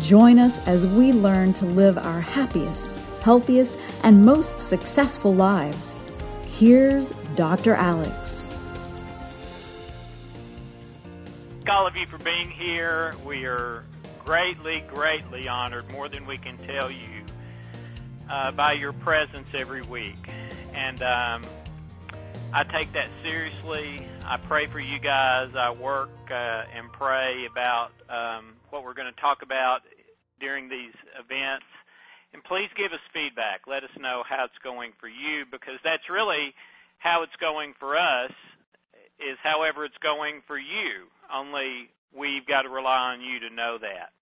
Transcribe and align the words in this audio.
Join 0.00 0.38
us 0.38 0.64
as 0.66 0.86
we 0.86 1.12
learn 1.12 1.54
to 1.54 1.64
live 1.64 1.96
our 1.96 2.20
happiest, 2.20 2.92
healthiest, 3.22 3.78
and 4.02 4.24
most 4.24 4.60
successful 4.60 5.34
lives. 5.34 5.94
Here's 6.46 7.10
Dr. 7.34 7.74
Alex. 7.74 8.44
Thank 11.64 11.70
all 11.70 11.86
of 11.86 11.96
you 11.96 12.06
for 12.06 12.18
being 12.18 12.50
here. 12.50 13.14
We 13.24 13.44
are 13.44 13.84
greatly, 14.24 14.84
greatly 14.92 15.48
honored, 15.48 15.90
more 15.92 16.08
than 16.08 16.26
we 16.26 16.36
can 16.36 16.58
tell 16.58 16.90
you, 16.90 17.24
uh, 18.30 18.52
by 18.52 18.72
your 18.72 18.92
presence 18.92 19.48
every 19.54 19.82
week. 19.82 20.30
And 20.74 21.02
um, 21.02 21.42
I 22.52 22.64
take 22.64 22.92
that 22.92 23.08
seriously. 23.22 24.06
I 24.24 24.36
pray 24.36 24.66
for 24.66 24.80
you 24.80 24.98
guys. 24.98 25.54
I 25.56 25.70
work 25.70 26.10
uh, 26.30 26.64
and 26.74 26.92
pray 26.92 27.46
about 27.50 27.92
um, 28.08 28.54
what 28.70 28.84
we're 28.84 28.96
going 28.96 29.10
to 29.12 29.20
talk 29.20 29.40
about 29.42 29.80
during 30.40 30.68
these 30.68 30.94
events. 31.18 31.66
And 32.32 32.44
please 32.44 32.68
give 32.76 32.92
us 32.92 33.00
feedback. 33.12 33.64
Let 33.64 33.84
us 33.84 33.94
know 33.96 34.22
how 34.28 34.44
it's 34.44 34.60
going 34.62 34.92
for 35.00 35.08
you 35.08 35.48
because 35.48 35.80
that's 35.80 36.04
really 36.12 36.52
how 36.98 37.22
it's 37.24 37.36
going 37.40 37.72
for 37.80 37.96
us 37.96 38.32
is 39.18 39.38
however 39.42 39.84
it's 39.84 39.98
going 40.02 40.44
for 40.46 40.58
you. 40.58 41.08
Only 41.32 41.88
we've 42.12 42.46
got 42.46 42.62
to 42.62 42.70
rely 42.70 43.16
on 43.16 43.20
you 43.20 43.40
to 43.48 43.50
know 43.54 43.78
that. 43.80 44.12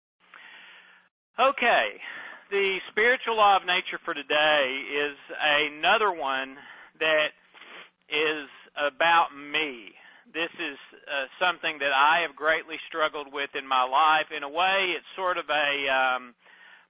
Okay. 1.37 1.99
The 2.51 2.79
spiritual 2.95 3.37
law 3.37 3.59
of 3.59 3.67
nature 3.67 3.99
for 4.07 4.15
today 4.15 4.63
is 4.87 5.19
another 5.43 6.15
one 6.15 6.55
that 7.03 7.35
is 8.09 8.47
about 8.79 9.35
me 9.35 9.91
this 10.35 10.51
is 10.59 10.79
uh, 11.07 11.31
something 11.39 11.79
that 11.79 11.95
I 11.95 12.27
have 12.27 12.35
greatly 12.35 12.77
struggled 12.91 13.31
with 13.31 13.51
in 13.55 13.67
my 13.67 13.87
life. 13.87 14.31
In 14.35 14.43
a 14.43 14.51
way, 14.51 14.95
it's 14.97 15.07
sort 15.15 15.39
of 15.39 15.47
a 15.47 15.71
um, 15.87 16.35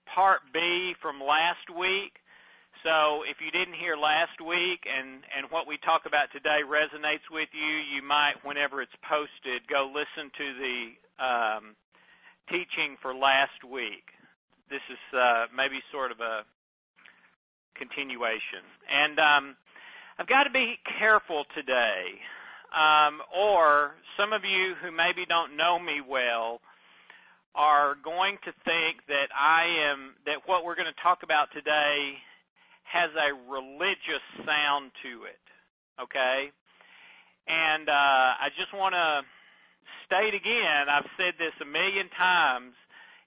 part 0.08 0.40
B 0.52 0.94
from 1.02 1.20
last 1.20 1.68
week. 1.68 2.16
So 2.84 3.26
if 3.26 3.42
you 3.42 3.50
didn't 3.50 3.74
hear 3.76 3.96
last 3.98 4.38
week 4.38 4.86
and 4.86 5.24
and 5.34 5.50
what 5.50 5.66
we 5.66 5.76
talk 5.82 6.06
about 6.06 6.30
today 6.30 6.62
resonates 6.62 7.26
with 7.32 7.50
you, 7.52 7.72
you 7.92 8.00
might, 8.04 8.38
whenever 8.46 8.80
it's 8.80 8.94
posted, 9.02 9.66
go 9.66 9.90
listen 9.90 10.30
to 10.30 10.46
the 10.54 10.78
um, 11.18 11.64
teaching 12.48 12.94
for 13.02 13.10
last 13.10 13.58
week. 13.66 14.06
This 14.70 14.84
is 14.86 15.02
uh, 15.10 15.50
maybe 15.50 15.82
sort 15.90 16.12
of 16.12 16.20
a 16.20 16.46
continuation, 17.74 18.62
and 18.86 19.16
um, 19.18 19.44
I've 20.20 20.30
got 20.30 20.44
to 20.44 20.54
be 20.54 20.78
careful 21.00 21.44
today 21.58 22.22
um, 22.76 23.24
or 23.32 23.96
some 24.20 24.36
of 24.36 24.44
you 24.44 24.76
who 24.84 24.92
maybe 24.92 25.24
don't 25.24 25.56
know 25.56 25.80
me 25.80 26.04
well 26.04 26.60
are 27.56 27.96
going 28.04 28.36
to 28.44 28.52
think 28.68 29.00
that 29.08 29.32
I 29.32 29.64
am 29.88 30.12
that 30.28 30.44
what 30.44 30.68
we're 30.68 30.76
going 30.76 30.92
to 30.92 31.02
talk 31.02 31.24
about 31.24 31.48
today 31.56 32.20
has 32.84 33.08
a 33.16 33.32
religious 33.48 34.24
sound 34.44 34.92
to 35.00 35.24
it. 35.24 35.40
Okay? 35.96 36.52
And 37.48 37.88
uh, 37.88 38.44
I 38.44 38.52
just 38.60 38.76
want 38.76 38.92
to 38.92 39.24
state 40.04 40.36
again, 40.36 40.92
I've 40.92 41.08
said 41.16 41.40
this 41.40 41.56
a 41.64 41.68
million 41.68 42.12
times, 42.12 42.76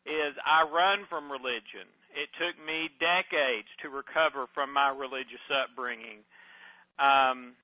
is 0.06 0.38
I 0.46 0.62
run 0.69 1.09
from 1.09 1.34
religion. 1.34 1.90
It 2.13 2.29
took 2.38 2.53
me 2.62 2.94
decades 3.02 3.69
to 3.81 3.90
recover 3.90 4.46
from 4.53 4.73
my 4.73 4.94
religious 4.94 5.44
upbringing. 5.50 6.22
Um, 7.02 7.57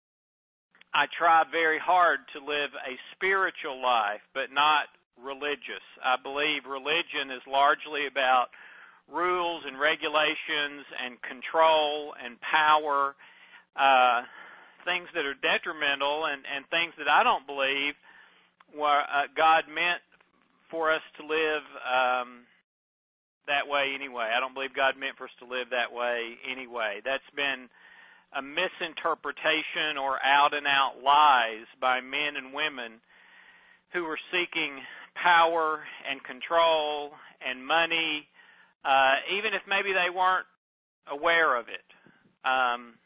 I 0.96 1.12
try 1.12 1.44
very 1.52 1.76
hard 1.76 2.24
to 2.32 2.40
live 2.40 2.72
a 2.72 2.96
spiritual 3.12 3.84
life, 3.84 4.24
but 4.32 4.48
not 4.56 4.88
religious. 5.20 5.84
I 6.00 6.16
believe 6.16 6.64
religion 6.64 7.36
is 7.36 7.44
largely 7.44 8.08
about 8.08 8.48
rules 9.12 9.68
and 9.68 9.76
regulations 9.76 10.88
and 10.96 11.20
control 11.20 12.16
and 12.16 12.40
power, 12.40 13.12
uh, 13.76 14.24
things 14.88 15.12
that 15.12 15.28
are 15.28 15.36
detrimental 15.36 16.32
and, 16.32 16.48
and 16.48 16.64
things 16.72 16.96
that 16.96 17.12
I 17.12 17.28
don't 17.28 17.44
believe 17.44 18.00
were, 18.72 19.04
uh, 19.04 19.28
God 19.36 19.68
meant 19.68 20.00
for 20.72 20.96
us 20.96 21.04
to 21.20 21.28
live 21.28 21.66
um, 21.84 22.48
that 23.52 23.68
way 23.68 23.92
anyway. 23.92 24.32
I 24.32 24.40
don't 24.40 24.56
believe 24.56 24.72
God 24.72 24.96
meant 24.96 25.20
for 25.20 25.28
us 25.28 25.38
to 25.44 25.46
live 25.46 25.76
that 25.76 25.92
way 25.92 26.40
anyway. 26.48 27.04
That's 27.04 27.28
been 27.36 27.68
a 28.36 28.42
misinterpretation 28.44 29.96
or 29.96 30.20
out 30.20 30.52
and 30.52 30.68
out 30.68 31.00
lies 31.00 31.66
by 31.80 32.02
men 32.02 32.36
and 32.36 32.52
women 32.54 33.00
who 33.96 34.04
were 34.04 34.20
seeking 34.28 34.84
power 35.16 35.80
and 36.04 36.20
control 36.28 37.16
and 37.40 37.64
money, 37.66 38.28
uh, 38.84 39.24
even 39.40 39.56
if 39.56 39.64
maybe 39.64 39.96
they 39.96 40.12
weren't 40.12 40.46
aware 41.08 41.56
of 41.56 41.72
it. 41.72 41.88
Um, 42.44 43.00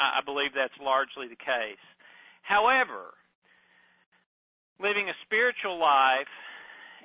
I, 0.00 0.18
I 0.18 0.20
believe 0.24 0.56
that's 0.56 0.74
largely 0.80 1.28
the 1.28 1.36
case. 1.36 1.84
However, 2.40 3.12
living 4.80 5.12
a 5.12 5.16
spiritual 5.28 5.76
life 5.76 6.32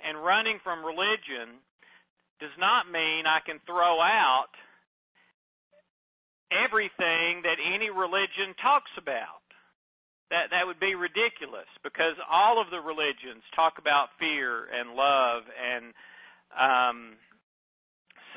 and 0.07 0.15
running 0.15 0.63
from 0.63 0.87
religion 0.87 1.59
does 2.39 2.55
not 2.55 2.87
mean 2.87 3.27
I 3.27 3.43
can 3.43 3.59
throw 3.67 3.99
out 3.99 4.55
everything 6.51 7.45
that 7.45 7.61
any 7.61 7.89
religion 7.89 8.57
talks 8.61 8.91
about. 8.97 9.41
That 10.29 10.53
that 10.53 10.69
would 10.69 10.79
be 10.79 10.93
ridiculous 10.93 11.69
because 11.81 12.13
all 12.29 12.61
of 12.61 12.69
the 12.69 12.81
religions 12.81 13.41
talk 13.57 13.81
about 13.81 14.13
fear 14.21 14.69
and 14.69 14.93
love 14.93 15.41
and 15.49 15.89
um, 16.53 17.17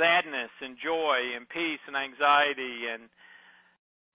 sadness 0.00 0.48
and 0.64 0.80
joy 0.80 1.36
and 1.36 1.44
peace 1.52 1.84
and 1.84 1.92
anxiety 1.92 2.88
and 2.88 3.12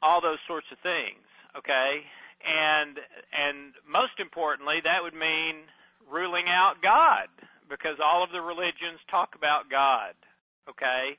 all 0.02 0.22
those 0.26 0.42
sorts 0.50 0.66
of 0.74 0.82
things. 0.82 1.22
Okay, 1.54 2.02
and 2.42 2.98
and 3.30 3.78
most 3.86 4.18
importantly, 4.18 4.82
that 4.82 5.06
would 5.06 5.14
mean 5.14 5.70
ruling 6.10 6.50
out 6.50 6.82
God 6.82 7.30
because 7.70 8.02
all 8.02 8.26
of 8.26 8.34
the 8.34 8.42
religions 8.42 8.98
talk 9.06 9.38
about 9.38 9.70
God. 9.70 10.18
Okay 10.66 11.14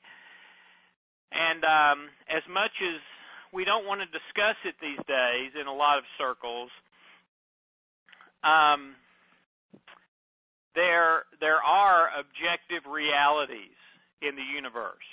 and 1.33 1.65
um, 1.65 1.99
as 2.29 2.43
much 2.49 2.73
as 2.81 3.01
we 3.53 3.65
don't 3.65 3.87
want 3.87 4.01
to 4.01 4.09
discuss 4.09 4.57
it 4.65 4.77
these 4.81 5.01
days 5.09 5.53
in 5.59 5.67
a 5.67 5.73
lot 5.73 5.99
of 5.99 6.05
circles, 6.17 6.71
um, 8.45 8.95
there 10.75 11.25
there 11.41 11.61
are 11.61 12.09
objective 12.15 12.87
realities 12.89 13.77
in 14.23 14.37
the 14.37 14.45
universe. 14.45 15.09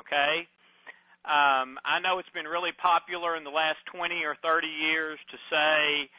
Okay, 0.00 0.48
um, 1.24 1.80
I 1.84 2.00
know 2.02 2.18
it's 2.18 2.32
been 2.36 2.48
really 2.48 2.74
popular 2.76 3.36
in 3.36 3.44
the 3.44 3.54
last 3.54 3.80
20 3.94 4.24
or 4.24 4.36
30 4.42 4.66
years 4.66 5.18
to 5.30 5.36
say 5.48 6.10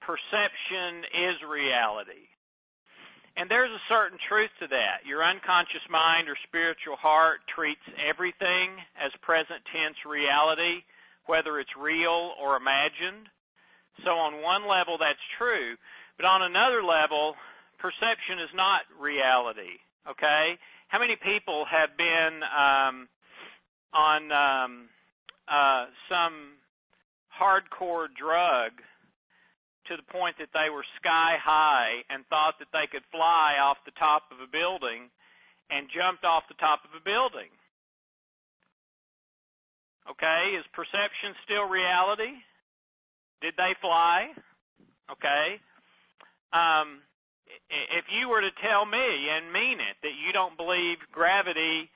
perception 0.00 1.04
is 1.12 1.36
reality. 1.44 2.28
And 3.36 3.50
there's 3.50 3.72
a 3.72 3.88
certain 3.90 4.18
truth 4.30 4.50
to 4.62 4.70
that. 4.70 5.02
Your 5.02 5.26
unconscious 5.26 5.82
mind 5.90 6.30
or 6.30 6.38
spiritual 6.46 6.94
heart 6.94 7.42
treats 7.50 7.82
everything 7.98 8.78
as 8.94 9.10
present 9.26 9.58
tense 9.74 9.98
reality, 10.06 10.86
whether 11.26 11.58
it's 11.58 11.74
real 11.74 12.38
or 12.38 12.54
imagined. 12.54 13.26
So, 14.06 14.14
on 14.14 14.42
one 14.42 14.70
level, 14.70 14.98
that's 14.98 15.22
true. 15.38 15.74
But 16.16 16.26
on 16.26 16.46
another 16.46 16.82
level, 16.82 17.34
perception 17.82 18.38
is 18.38 18.54
not 18.54 18.86
reality. 19.02 19.82
Okay? 20.06 20.54
How 20.88 20.98
many 21.02 21.18
people 21.18 21.66
have 21.66 21.90
been 21.98 22.38
um, 22.46 23.08
on 23.90 24.20
um, 24.30 24.72
uh, 25.50 25.90
some 26.06 26.54
hardcore 27.34 28.06
drug 28.14 28.78
to 29.88 29.96
the 29.96 30.08
point 30.12 30.36
that 30.38 30.52
they 30.52 30.70
were 30.70 30.84
sky 31.00 31.36
high 31.40 32.04
and 32.10 32.24
thought 32.28 32.58
that 32.58 32.72
they 32.72 32.86
could 32.90 33.04
fly 33.10 33.60
off 33.60 33.78
the 33.84 33.96
top 33.98 34.28
of 34.32 34.40
a 34.40 34.50
building 34.50 35.10
and 35.70 35.88
jumped 35.92 36.24
off 36.24 36.44
the 36.48 36.58
top 36.60 36.84
of 36.84 36.92
a 36.92 37.02
building. 37.02 37.50
Okay, 40.04 40.56
is 40.60 40.64
perception 40.76 41.32
still 41.44 41.64
reality? 41.64 42.36
Did 43.40 43.56
they 43.56 43.72
fly? 43.80 44.28
Okay. 45.08 45.60
Um, 46.52 47.00
if 47.68 48.04
you 48.12 48.28
were 48.28 48.44
to 48.44 48.52
tell 48.60 48.84
me 48.84 49.28
and 49.32 49.52
mean 49.52 49.80
it 49.80 49.96
that 50.04 50.16
you 50.20 50.32
don't 50.32 50.56
believe 50.56 51.00
gravity 51.12 51.88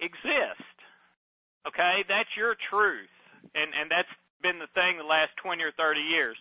exists, 0.00 0.68
Okay? 1.68 2.04
That's 2.08 2.30
your 2.32 2.56
truth. 2.70 3.12
And 3.56 3.72
and 3.76 3.90
that's 3.92 4.10
been 4.40 4.62
the 4.62 4.70
thing 4.72 4.96
the 4.96 5.08
last 5.08 5.34
20 5.42 5.60
or 5.62 5.72
30 5.74 6.00
years. 6.00 6.36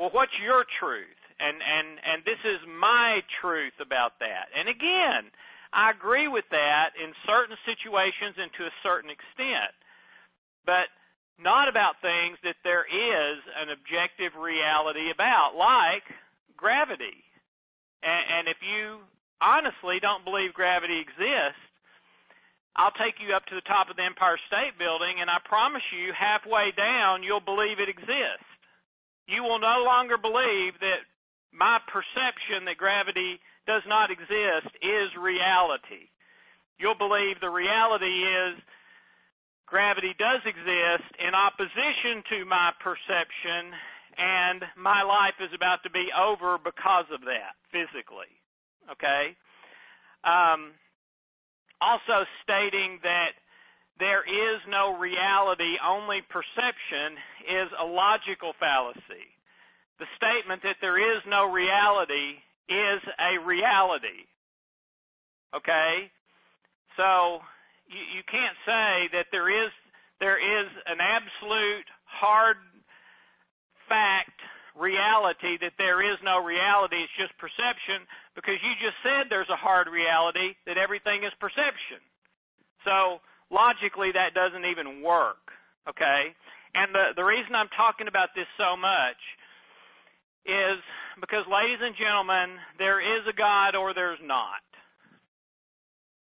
Well, 0.00 0.08
what's 0.16 0.32
your 0.40 0.64
truth? 0.80 1.20
And 1.36 1.60
and 1.60 2.00
and 2.00 2.18
this 2.24 2.40
is 2.40 2.64
my 2.64 3.20
truth 3.44 3.76
about 3.84 4.16
that. 4.24 4.48
And 4.56 4.64
again, 4.64 5.28
I 5.76 5.92
agree 5.92 6.24
with 6.24 6.48
that 6.48 6.96
in 6.96 7.12
certain 7.28 7.60
situations 7.68 8.40
and 8.40 8.48
to 8.56 8.64
a 8.64 8.74
certain 8.80 9.12
extent. 9.12 9.76
But 10.64 10.88
not 11.36 11.68
about 11.68 12.00
things 12.00 12.40
that 12.48 12.56
there 12.64 12.88
is 12.88 13.36
an 13.60 13.68
objective 13.76 14.36
reality 14.40 15.12
about, 15.12 15.56
like 15.56 16.04
gravity. 16.56 17.20
And, 18.00 18.24
and 18.40 18.44
if 18.48 18.60
you 18.64 19.04
honestly 19.40 20.00
don't 20.00 20.24
believe 20.24 20.52
gravity 20.56 21.00
exists, 21.00 21.64
I'll 22.76 22.96
take 22.96 23.16
you 23.20 23.32
up 23.32 23.48
to 23.48 23.56
the 23.56 23.64
top 23.64 23.88
of 23.88 23.96
the 23.96 24.04
Empire 24.04 24.36
State 24.48 24.76
Building, 24.76 25.20
and 25.20 25.32
I 25.32 25.40
promise 25.48 25.84
you, 25.92 26.12
halfway 26.12 26.76
down, 26.76 27.24
you'll 27.24 27.44
believe 27.44 27.80
it 27.80 27.88
exists. 27.88 28.49
You 29.30 29.46
will 29.46 29.62
no 29.62 29.86
longer 29.86 30.18
believe 30.18 30.74
that 30.82 31.06
my 31.54 31.78
perception 31.86 32.66
that 32.66 32.82
gravity 32.82 33.38
does 33.62 33.86
not 33.86 34.10
exist 34.10 34.74
is 34.82 35.14
reality. 35.14 36.10
You'll 36.82 36.98
believe 36.98 37.38
the 37.38 37.54
reality 37.54 38.26
is 38.26 38.58
gravity 39.70 40.18
does 40.18 40.42
exist 40.42 41.06
in 41.22 41.30
opposition 41.30 42.26
to 42.34 42.42
my 42.42 42.74
perception, 42.82 43.70
and 44.18 44.66
my 44.74 45.06
life 45.06 45.38
is 45.38 45.54
about 45.54 45.86
to 45.86 45.90
be 45.94 46.10
over 46.10 46.58
because 46.58 47.06
of 47.14 47.22
that, 47.30 47.54
physically. 47.70 48.34
Okay? 48.90 49.38
Um, 50.26 50.74
also 51.78 52.26
stating 52.42 52.98
that 53.06 53.38
is 54.30 54.62
no 54.70 54.96
reality, 54.96 55.76
only 55.82 56.22
perception, 56.30 57.18
is 57.44 57.68
a 57.74 57.84
logical 57.84 58.54
fallacy. 58.58 59.26
The 59.98 60.08
statement 60.16 60.62
that 60.62 60.80
there 60.80 60.96
is 60.96 61.20
no 61.28 61.50
reality 61.50 62.40
is 62.70 63.02
a 63.18 63.42
reality. 63.42 64.24
Okay? 65.52 66.08
So 66.96 67.42
you, 67.90 68.02
you 68.18 68.22
can't 68.30 68.56
say 68.64 69.10
that 69.18 69.28
there 69.34 69.50
is 69.50 69.70
there 70.20 70.36
is 70.36 70.68
an 70.84 71.00
absolute 71.00 71.88
hard 72.04 72.60
fact 73.88 74.36
reality 74.76 75.56
that 75.64 75.74
there 75.80 76.04
is 76.04 76.20
no 76.22 76.44
reality, 76.44 77.00
it's 77.00 77.16
just 77.16 77.32
perception, 77.40 78.04
because 78.36 78.60
you 78.60 78.72
just 78.78 79.00
said 79.00 79.32
there's 79.32 79.50
a 79.50 79.58
hard 79.58 79.88
reality 79.88 80.54
that 80.68 80.76
everything 80.76 81.24
is 81.24 81.32
perception. 81.40 82.04
So 82.84 83.24
logically 83.50 84.14
that 84.14 84.32
doesn't 84.34 84.64
even 84.64 85.02
work. 85.02 85.50
Okay? 85.88 86.32
And 86.74 86.94
the 86.94 87.18
the 87.18 87.26
reason 87.26 87.54
I'm 87.54 87.70
talking 87.76 88.06
about 88.06 88.30
this 88.34 88.48
so 88.56 88.78
much 88.78 89.18
is 90.46 90.80
because 91.20 91.44
ladies 91.50 91.82
and 91.82 91.94
gentlemen, 91.98 92.56
there 92.78 93.02
is 93.02 93.26
a 93.28 93.36
God 93.36 93.74
or 93.76 93.92
there's 93.92 94.22
not. 94.22 94.64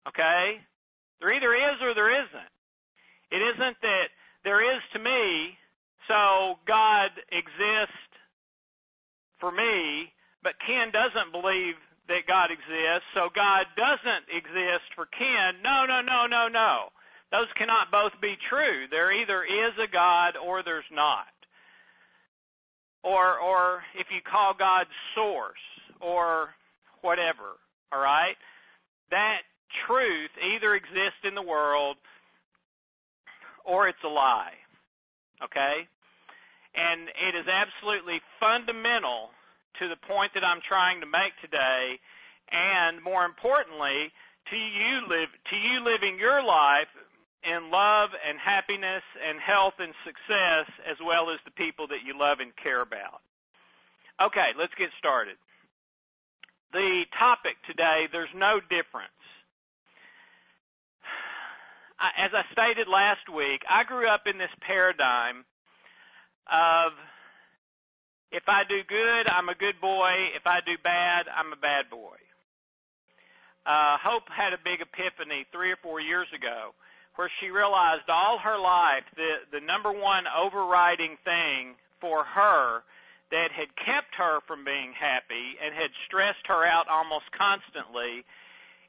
Okay? 0.08 0.58
There 1.20 1.30
either 1.30 1.52
is 1.52 1.78
or 1.84 1.94
there 1.94 2.10
isn't. 2.10 2.52
It 3.30 3.42
isn't 3.44 3.76
that 3.84 4.08
there 4.42 4.64
is 4.64 4.80
to 4.96 4.98
me, 4.98 5.52
so 6.08 6.56
God 6.64 7.12
exists 7.28 8.12
for 9.38 9.52
me, 9.52 10.08
but 10.42 10.56
Ken 10.64 10.88
doesn't 10.88 11.30
believe 11.30 11.76
that 12.08 12.24
God 12.24 12.48
exists, 12.48 13.04
so 13.12 13.28
God 13.36 13.68
doesn't 13.76 14.32
exist 14.32 14.88
for 14.96 15.04
Ken. 15.12 15.60
No, 15.60 15.84
no, 15.84 16.00
no, 16.00 16.24
no, 16.24 16.48
no. 16.48 16.88
Those 17.30 17.48
cannot 17.56 17.92
both 17.92 18.16
be 18.20 18.36
true. 18.48 18.88
There 18.90 19.12
either 19.12 19.44
is 19.44 19.76
a 19.76 19.90
God 19.90 20.40
or 20.40 20.62
there's 20.62 20.88
not. 20.92 21.28
Or 23.04 23.38
or 23.38 23.82
if 23.94 24.08
you 24.10 24.20
call 24.24 24.54
God 24.58 24.86
source 25.14 25.66
or 26.00 26.50
whatever, 27.00 27.60
all 27.92 28.00
right? 28.00 28.36
That 29.10 29.44
truth 29.86 30.32
either 30.40 30.74
exists 30.74 31.22
in 31.24 31.34
the 31.34 31.44
world 31.44 31.96
or 33.64 33.88
it's 33.88 34.02
a 34.04 34.08
lie. 34.08 34.56
Okay? 35.44 35.84
And 36.74 37.12
it 37.12 37.34
is 37.36 37.46
absolutely 37.46 38.20
fundamental 38.40 39.30
to 39.78 39.88
the 39.88 40.00
point 40.08 40.32
that 40.34 40.42
I'm 40.42 40.64
trying 40.64 41.00
to 41.04 41.08
make 41.08 41.36
today, 41.38 42.00
and 42.50 43.02
more 43.04 43.24
importantly, 43.24 44.10
to 44.50 44.56
you 44.56 45.06
live 45.06 45.28
to 45.52 45.56
you 45.56 45.84
living 45.84 46.16
your 46.18 46.40
life 46.40 46.88
in 47.44 47.70
love 47.70 48.10
and 48.14 48.38
happiness 48.38 49.04
and 49.14 49.38
health 49.38 49.78
and 49.78 49.94
success 50.02 50.66
as 50.88 50.98
well 51.04 51.30
as 51.30 51.38
the 51.46 51.54
people 51.54 51.86
that 51.88 52.02
you 52.02 52.18
love 52.18 52.42
and 52.42 52.50
care 52.58 52.82
about. 52.82 53.22
Okay, 54.18 54.50
let's 54.58 54.74
get 54.74 54.90
started. 54.98 55.38
The 56.74 57.06
topic 57.14 57.54
today, 57.64 58.10
there's 58.10 58.32
no 58.34 58.58
difference. 58.66 59.14
As 61.98 62.30
I 62.34 62.46
stated 62.54 62.86
last 62.86 63.26
week, 63.30 63.62
I 63.66 63.82
grew 63.82 64.06
up 64.06 64.26
in 64.26 64.38
this 64.38 64.52
paradigm 64.62 65.42
of 66.46 66.94
if 68.30 68.44
I 68.46 68.62
do 68.68 68.84
good, 68.86 69.24
I'm 69.26 69.48
a 69.48 69.56
good 69.56 69.80
boy. 69.80 70.34
If 70.36 70.46
I 70.46 70.60
do 70.62 70.76
bad, 70.84 71.26
I'm 71.32 71.50
a 71.54 71.58
bad 71.58 71.88
boy. 71.90 72.18
Uh, 73.64 73.96
Hope 73.98 74.28
had 74.28 74.52
a 74.52 74.60
big 74.60 74.84
epiphany 74.84 75.46
three 75.50 75.72
or 75.72 75.80
four 75.82 76.00
years 76.00 76.28
ago 76.34 76.74
where 77.18 77.30
she 77.42 77.50
realized 77.50 78.06
all 78.06 78.38
her 78.38 78.54
life 78.54 79.02
the, 79.18 79.42
the 79.50 79.58
number 79.58 79.90
one 79.90 80.22
overriding 80.30 81.18
thing 81.26 81.74
for 81.98 82.22
her 82.22 82.86
that 83.34 83.50
had 83.50 83.74
kept 83.74 84.14
her 84.14 84.38
from 84.46 84.62
being 84.62 84.94
happy 84.94 85.58
and 85.58 85.74
had 85.74 85.90
stressed 86.06 86.46
her 86.46 86.62
out 86.62 86.86
almost 86.86 87.26
constantly 87.34 88.22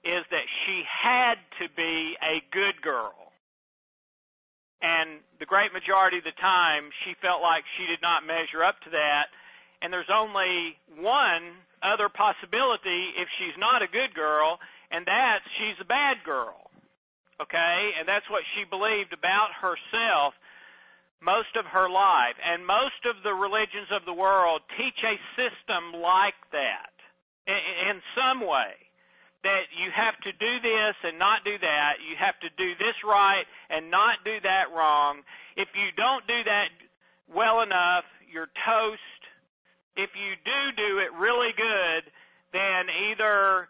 is 0.06 0.22
that 0.30 0.46
she 0.64 0.86
had 0.86 1.42
to 1.58 1.66
be 1.74 2.14
a 2.22 2.40
good 2.54 2.78
girl. 2.86 3.34
And 4.80 5.26
the 5.42 5.50
great 5.50 5.74
majority 5.74 6.22
of 6.22 6.28
the 6.30 6.38
time, 6.40 6.94
she 7.04 7.18
felt 7.20 7.42
like 7.42 7.66
she 7.76 7.90
did 7.90 8.00
not 8.00 8.24
measure 8.24 8.64
up 8.64 8.80
to 8.88 8.94
that. 8.94 9.28
And 9.82 9.92
there's 9.92 10.14
only 10.14 10.78
one 11.02 11.66
other 11.82 12.08
possibility 12.08 13.18
if 13.18 13.28
she's 13.42 13.58
not 13.58 13.82
a 13.82 13.92
good 13.92 14.14
girl, 14.16 14.62
and 14.94 15.04
that's 15.04 15.44
she's 15.60 15.82
a 15.82 15.90
bad 15.90 16.24
girl. 16.24 16.69
Okay? 17.40 17.78
And 17.98 18.08
that's 18.08 18.28
what 18.30 18.44
she 18.56 18.68
believed 18.68 19.16
about 19.16 19.56
herself 19.56 20.36
most 21.20 21.52
of 21.60 21.68
her 21.68 21.92
life. 21.92 22.36
And 22.40 22.64
most 22.64 23.04
of 23.08 23.24
the 23.24 23.36
religions 23.36 23.92
of 23.92 24.08
the 24.08 24.16
world 24.16 24.64
teach 24.80 25.00
a 25.04 25.16
system 25.36 26.00
like 26.00 26.40
that 26.52 26.92
in, 27.48 28.00
some 28.16 28.46
way 28.46 28.76
that 29.44 29.72
you 29.72 29.88
have 29.96 30.16
to 30.22 30.32
do 30.36 30.54
this 30.60 30.96
and 31.04 31.18
not 31.18 31.44
do 31.44 31.56
that. 31.58 32.00
You 32.04 32.16
have 32.20 32.36
to 32.44 32.50
do 32.60 32.76
this 32.76 32.96
right 33.08 33.48
and 33.72 33.90
not 33.90 34.24
do 34.24 34.40
that 34.44 34.72
wrong. 34.76 35.24
If 35.56 35.72
you 35.76 35.92
don't 35.96 36.28
do 36.28 36.40
that 36.44 36.70
well 37.32 37.64
enough, 37.64 38.04
you're 38.28 38.52
toast. 38.68 39.22
If 39.96 40.12
you 40.16 40.36
do 40.44 40.60
do 40.76 40.92
it 41.00 41.12
really 41.16 41.56
good, 41.56 42.12
then 42.52 42.92
either 43.12 43.68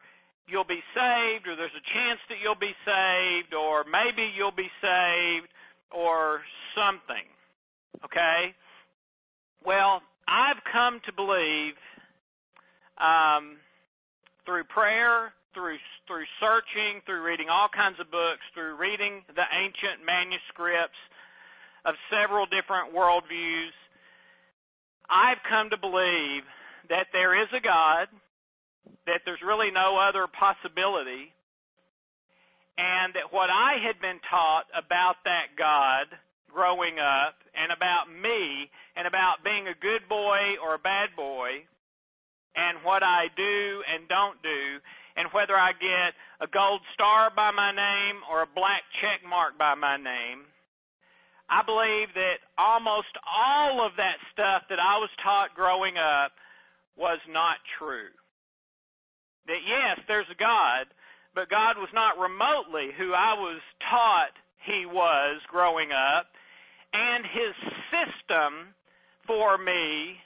you'll 0.49 0.67
be 0.67 0.83
saved 0.93 1.47
or 1.47 1.55
there's 1.55 1.75
a 1.77 1.87
chance 1.93 2.19
that 2.29 2.41
you'll 2.41 2.59
be 2.59 2.75
saved 2.83 3.53
or 3.53 3.85
maybe 3.85 4.27
you'll 4.35 4.55
be 4.55 4.69
saved 4.81 5.49
or 5.93 6.41
something. 6.75 7.25
Okay? 8.05 8.53
Well, 9.65 10.01
I've 10.27 10.61
come 10.71 11.01
to 11.05 11.13
believe 11.13 11.77
um, 12.97 13.57
through 14.45 14.65
prayer 14.65 15.33
through 15.53 15.77
through 16.05 16.25
searching, 16.41 17.01
through 17.05 17.21
reading 17.21 17.49
all 17.49 17.69
kinds 17.69 17.97
of 18.01 18.09
books, 18.09 18.41
through 18.53 18.77
reading 18.77 19.21
the 19.33 19.45
ancient 19.45 20.01
manuscripts 20.05 20.97
of 21.85 21.95
several 22.09 22.45
different 22.49 22.93
worldviews, 22.93 23.73
I've 25.09 25.41
come 25.45 25.69
to 25.69 25.77
believe 25.77 26.45
that 26.89 27.09
there 27.13 27.37
is 27.37 27.49
a 27.53 27.61
God, 27.61 28.09
that 29.05 29.21
there's 29.25 29.41
really 29.45 29.71
no 29.71 29.97
other 29.97 30.27
possibility, 30.27 31.33
and 32.77 33.13
that 33.13 33.31
what 33.31 33.49
I 33.49 33.81
had 33.83 33.99
been 33.99 34.19
taught 34.29 34.69
about 34.71 35.19
that 35.25 35.57
God 35.57 36.07
growing 36.49 36.97
up 36.97 37.35
and 37.53 37.71
about 37.71 38.09
me 38.09 38.69
and 38.95 39.05
about 39.05 39.45
being 39.45 39.67
a 39.67 39.77
good 39.77 40.07
boy 40.09 40.57
or 40.63 40.75
a 40.75 40.81
bad 40.81 41.13
boy 41.15 41.63
and 42.55 42.81
what 42.81 43.03
I 43.03 43.29
do 43.35 43.83
and 43.85 44.09
don't 44.09 44.41
do 44.41 44.81
and 45.15 45.29
whether 45.33 45.53
I 45.53 45.75
get 45.75 46.15
a 46.41 46.47
gold 46.47 46.81
star 46.93 47.29
by 47.35 47.51
my 47.51 47.75
name 47.75 48.23
or 48.31 48.41
a 48.41 48.55
black 48.55 48.87
check 49.03 49.21
mark 49.27 49.57
by 49.57 49.75
my 49.75 49.97
name, 49.97 50.47
I 51.49 51.65
believe 51.65 52.13
that 52.13 52.39
almost 52.57 53.11
all 53.25 53.85
of 53.85 53.97
that 53.97 54.21
stuff 54.31 54.69
that 54.69 54.79
I 54.79 54.97
was 55.01 55.09
taught 55.21 55.57
growing 55.57 55.97
up 55.97 56.31
was 56.95 57.19
not 57.27 57.57
true. 57.77 58.13
That 59.47 59.61
yes, 59.63 60.03
there's 60.07 60.29
a 60.31 60.37
God, 60.37 60.89
but 61.35 61.49
God 61.49 61.77
was 61.77 61.89
not 61.93 62.19
remotely 62.19 62.91
who 62.97 63.13
I 63.13 63.33
was 63.37 63.61
taught 63.89 64.35
He 64.65 64.85
was 64.85 65.41
growing 65.47 65.89
up. 65.91 66.27
And 66.91 67.25
His 67.25 67.55
system 67.93 68.73
for 69.27 69.57
me 69.57 70.17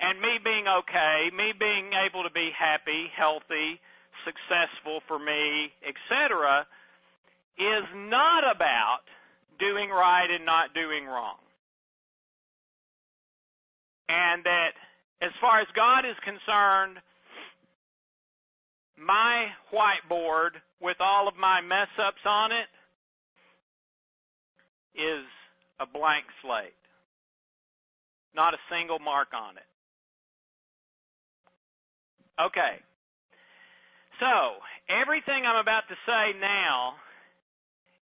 and 0.00 0.16
me 0.20 0.40
being 0.42 0.64
okay, 0.64 1.28
me 1.36 1.52
being 1.58 1.92
able 1.92 2.24
to 2.24 2.32
be 2.32 2.48
happy, 2.56 3.12
healthy, 3.12 3.76
successful 4.24 5.04
for 5.06 5.18
me, 5.18 5.68
etc., 5.84 6.64
is 7.60 7.84
not 8.08 8.44
about 8.48 9.04
doing 9.60 9.90
right 9.92 10.28
and 10.32 10.46
not 10.46 10.72
doing 10.72 11.04
wrong. 11.04 11.36
And 14.08 14.42
that 14.44 14.72
as 15.20 15.30
far 15.40 15.60
as 15.60 15.68
God 15.76 16.08
is 16.08 16.16
concerned, 16.24 16.98
my 19.00 19.48
whiteboard 19.72 20.60
with 20.80 20.96
all 21.00 21.26
of 21.28 21.34
my 21.36 21.60
mess 21.60 21.88
ups 21.98 22.20
on 22.26 22.52
it 22.52 22.68
is 24.94 25.24
a 25.80 25.86
blank 25.86 26.24
slate. 26.42 26.76
Not 28.34 28.54
a 28.54 28.60
single 28.70 28.98
mark 28.98 29.28
on 29.34 29.56
it. 29.56 29.66
Okay. 32.40 32.78
So, 34.20 34.60
everything 34.88 35.48
I'm 35.48 35.60
about 35.60 35.88
to 35.88 35.96
say 36.06 36.38
now 36.38 36.94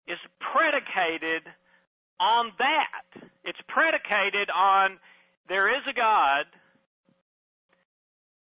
is 0.07 0.19
predicated 0.51 1.47
on 2.19 2.51
that. 2.59 3.29
It's 3.43 3.59
predicated 3.67 4.49
on 4.51 4.99
there 5.47 5.69
is 5.73 5.81
a 5.89 5.95
God, 5.95 6.45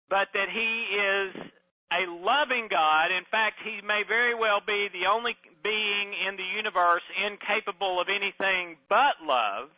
but 0.09 0.29
that 0.33 0.49
He 0.49 0.73
is 0.97 1.53
a 1.89 2.05
loving 2.09 2.69
God. 2.69 3.09
In 3.09 3.25
fact, 3.31 3.61
He 3.65 3.81
may 3.81 4.05
very 4.07 4.35
well 4.35 4.61
be 4.61 4.89
the 4.93 5.09
only 5.09 5.37
being 5.65 6.09
in 6.29 6.37
the 6.37 6.49
universe 6.57 7.05
incapable 7.17 8.01
of 8.01 8.09
anything 8.13 8.77
but 8.89 9.17
love. 9.25 9.73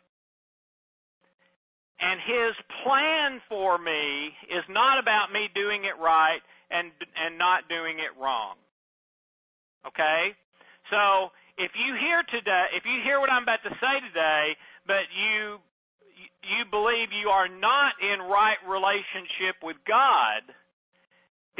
And 2.01 2.19
His 2.19 2.53
plan 2.83 3.39
for 3.47 3.77
me 3.77 4.33
is 4.51 4.65
not 4.67 4.99
about 4.99 5.31
me 5.31 5.47
doing 5.55 5.85
it 5.85 5.95
right 6.01 6.41
and 6.71 6.91
and 7.15 7.37
not 7.37 7.67
doing 7.69 7.99
it 7.99 8.11
wrong. 8.19 8.55
Okay? 9.87 10.35
So, 10.89 11.31
if 11.57 11.71
you 11.75 11.95
hear 11.95 12.23
today, 12.27 12.75
if 12.75 12.83
you 12.83 12.99
hear 13.03 13.19
what 13.19 13.29
I'm 13.29 13.43
about 13.43 13.63
to 13.63 13.73
say 13.79 13.95
today, 14.11 14.57
but 14.87 15.07
you 15.15 15.59
you 16.43 16.65
believe 16.69 17.13
you 17.13 17.29
are 17.29 17.47
not 17.47 17.93
in 18.01 18.19
right 18.25 18.57
relationship 18.65 19.61
with 19.61 19.77
God, 19.85 20.41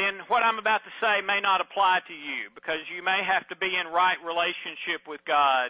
then 0.01 0.25
what 0.25 0.41
I'm 0.41 0.57
about 0.57 0.81
to 0.81 0.93
say 0.97 1.21
may 1.21 1.37
not 1.37 1.61
apply 1.61 2.01
to 2.09 2.15
you 2.17 2.49
because 2.57 2.81
you 2.89 3.05
may 3.05 3.21
have 3.21 3.45
to 3.53 3.55
be 3.55 3.69
in 3.69 3.85
right 3.93 4.17
relationship 4.25 5.05
with 5.05 5.21
God 5.29 5.69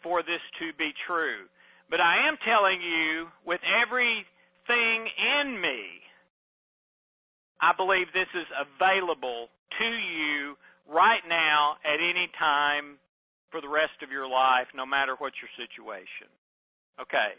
for 0.00 0.24
this 0.24 0.40
to 0.64 0.72
be 0.80 0.96
true. 1.06 1.46
But 1.92 2.00
I 2.00 2.26
am 2.26 2.40
telling 2.40 2.80
you, 2.80 3.28
with 3.44 3.60
everything 3.68 4.98
in 5.12 5.60
me, 5.60 6.00
I 7.60 7.76
believe 7.76 8.08
this 8.10 8.30
is 8.34 8.48
available 8.56 9.52
to 9.78 9.88
you 9.88 10.56
right 10.88 11.22
now 11.28 11.76
at 11.84 12.00
any 12.00 12.26
time 12.38 12.98
for 13.52 13.60
the 13.60 13.68
rest 13.68 14.00
of 14.02 14.10
your 14.10 14.26
life, 14.26 14.66
no 14.74 14.86
matter 14.86 15.14
what 15.18 15.36
your 15.38 15.52
situation. 15.54 16.32
Okay. 16.98 17.36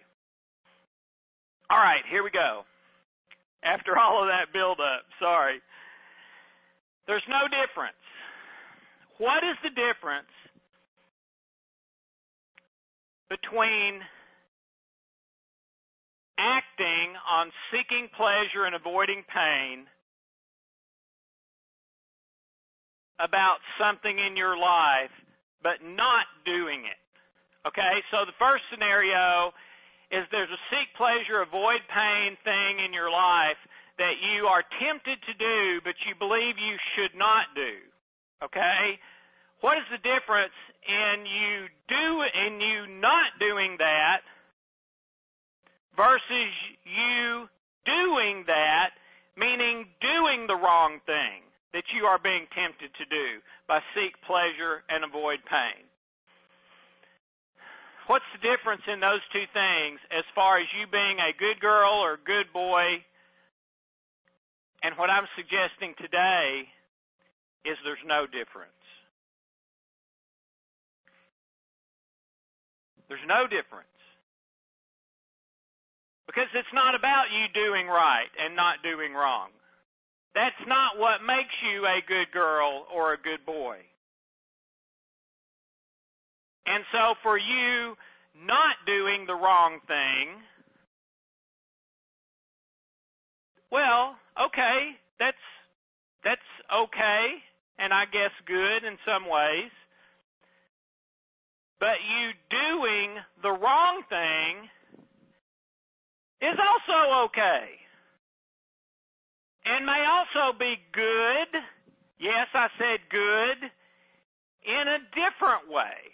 All 1.69 1.81
right, 1.81 2.05
here 2.09 2.23
we 2.23 2.29
go. 2.29 2.63
After 3.63 3.97
all 3.97 4.21
of 4.21 4.27
that 4.27 4.51
build 4.51 4.79
up, 4.79 5.07
sorry. 5.19 5.59
There's 7.07 7.25
no 7.27 7.47
difference. 7.47 7.99
What 9.17 9.43
is 9.43 9.57
the 9.63 9.71
difference 9.71 10.31
between 13.29 14.03
acting 16.37 17.15
on 17.29 17.51
seeking 17.71 18.09
pleasure 18.17 18.65
and 18.65 18.75
avoiding 18.75 19.23
pain 19.29 19.85
about 23.21 23.61
something 23.79 24.17
in 24.19 24.35
your 24.35 24.57
life, 24.57 25.13
but 25.61 25.79
not 25.85 26.25
doing 26.45 26.83
it. 26.83 26.99
Okay, 27.63 28.03
so 28.11 28.25
the 28.27 28.35
first 28.35 28.63
scenario 28.67 29.53
is 30.13 30.29
there's 30.29 30.53
a 30.53 30.63
seek 30.69 30.93
pleasure, 30.93 31.41
avoid 31.41 31.81
pain 31.89 32.37
thing 32.45 32.85
in 32.85 32.93
your 32.93 33.09
life 33.09 33.57
that 33.97 34.21
you 34.21 34.45
are 34.45 34.61
tempted 34.77 35.17
to 35.25 35.33
do, 35.33 35.81
but 35.81 35.97
you 36.05 36.13
believe 36.17 36.61
you 36.61 36.77
should 36.93 37.17
not 37.17 37.49
do. 37.57 37.73
Okay? 38.45 39.01
What 39.65 39.81
is 39.81 39.87
the 39.89 40.01
difference 40.05 40.53
in 40.85 41.25
you 41.25 41.65
do 41.89 42.07
in 42.29 42.61
you 42.61 42.79
not 43.01 43.33
doing 43.39 43.77
that 43.81 44.21
versus 45.97 46.53
you 46.85 47.49
doing 47.85 48.45
that, 48.45 48.93
meaning 49.37 49.89
doing 50.01 50.45
the 50.45 50.57
wrong 50.57 51.01
thing? 51.05 51.49
that 51.73 51.89
you 51.89 52.05
are 52.05 52.21
being 52.21 52.45
tempted 52.53 52.93
to 52.93 53.05
do 53.09 53.41
by 53.67 53.81
seek 53.97 54.13
pleasure 54.29 54.85
and 54.93 55.01
avoid 55.01 55.41
pain. 55.49 55.81
What's 58.07 58.27
the 58.35 58.43
difference 58.43 58.83
in 58.91 58.99
those 58.99 59.23
two 59.31 59.47
things 59.55 59.99
as 60.11 60.27
far 60.35 60.59
as 60.59 60.67
you 60.75 60.87
being 60.91 61.23
a 61.23 61.31
good 61.39 61.59
girl 61.63 62.03
or 62.03 62.19
a 62.19 62.27
good 62.27 62.51
boy? 62.51 62.99
And 64.83 64.97
what 64.99 65.09
I'm 65.09 65.27
suggesting 65.39 65.95
today 65.95 66.67
is 67.63 67.79
there's 67.87 68.03
no 68.03 68.27
difference. 68.27 68.75
There's 73.07 73.23
no 73.23 73.47
difference. 73.47 73.87
Because 76.27 76.51
it's 76.55 76.73
not 76.73 76.95
about 76.95 77.31
you 77.31 77.47
doing 77.55 77.87
right 77.87 78.31
and 78.35 78.55
not 78.55 78.83
doing 78.83 79.13
wrong. 79.13 79.49
That's 80.35 80.59
not 80.67 80.97
what 80.97 81.21
makes 81.21 81.53
you 81.61 81.85
a 81.85 82.01
good 82.03 82.33
girl 82.33 82.87
or 82.91 83.13
a 83.13 83.21
good 83.21 83.45
boy. 83.45 83.77
And 86.65 86.83
so 86.91 87.15
for 87.21 87.37
you 87.37 87.95
not 88.39 88.75
doing 88.85 89.25
the 89.27 89.35
wrong 89.35 89.79
thing, 89.87 90.41
well, 93.71 94.15
okay, 94.39 94.95
that's 95.19 95.43
that's 96.23 96.49
okay 96.71 97.25
and 97.79 97.91
I 97.91 98.05
guess 98.05 98.31
good 98.45 98.87
in 98.87 98.97
some 99.05 99.27
ways. 99.27 99.71
But 101.79 101.99
you 101.99 102.31
doing 102.47 103.19
the 103.41 103.51
wrong 103.51 104.03
thing 104.07 104.69
is 106.39 106.55
also 106.55 107.27
okay 107.27 107.83
and 109.65 109.85
may 109.85 110.03
also 110.05 110.57
be 110.57 110.75
good. 110.93 111.51
Yes, 112.19 112.47
I 112.53 112.67
said 112.77 112.99
good 113.09 113.59
in 114.63 114.85
a 114.87 114.99
different 115.11 115.71
way. 115.71 116.12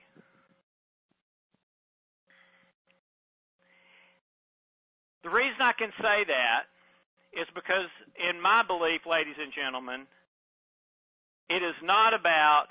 The 5.29 5.38
reason 5.38 5.62
I 5.62 5.77
can 5.77 5.93
say 6.01 6.25
that 6.25 6.65
is 7.38 7.45
because, 7.53 7.86
in 8.17 8.41
my 8.41 8.65
belief, 8.65 9.05
ladies 9.05 9.38
and 9.38 9.53
gentlemen, 9.53 10.09
it 11.53 11.62
is 11.62 11.77
not 11.86 12.17
about 12.17 12.65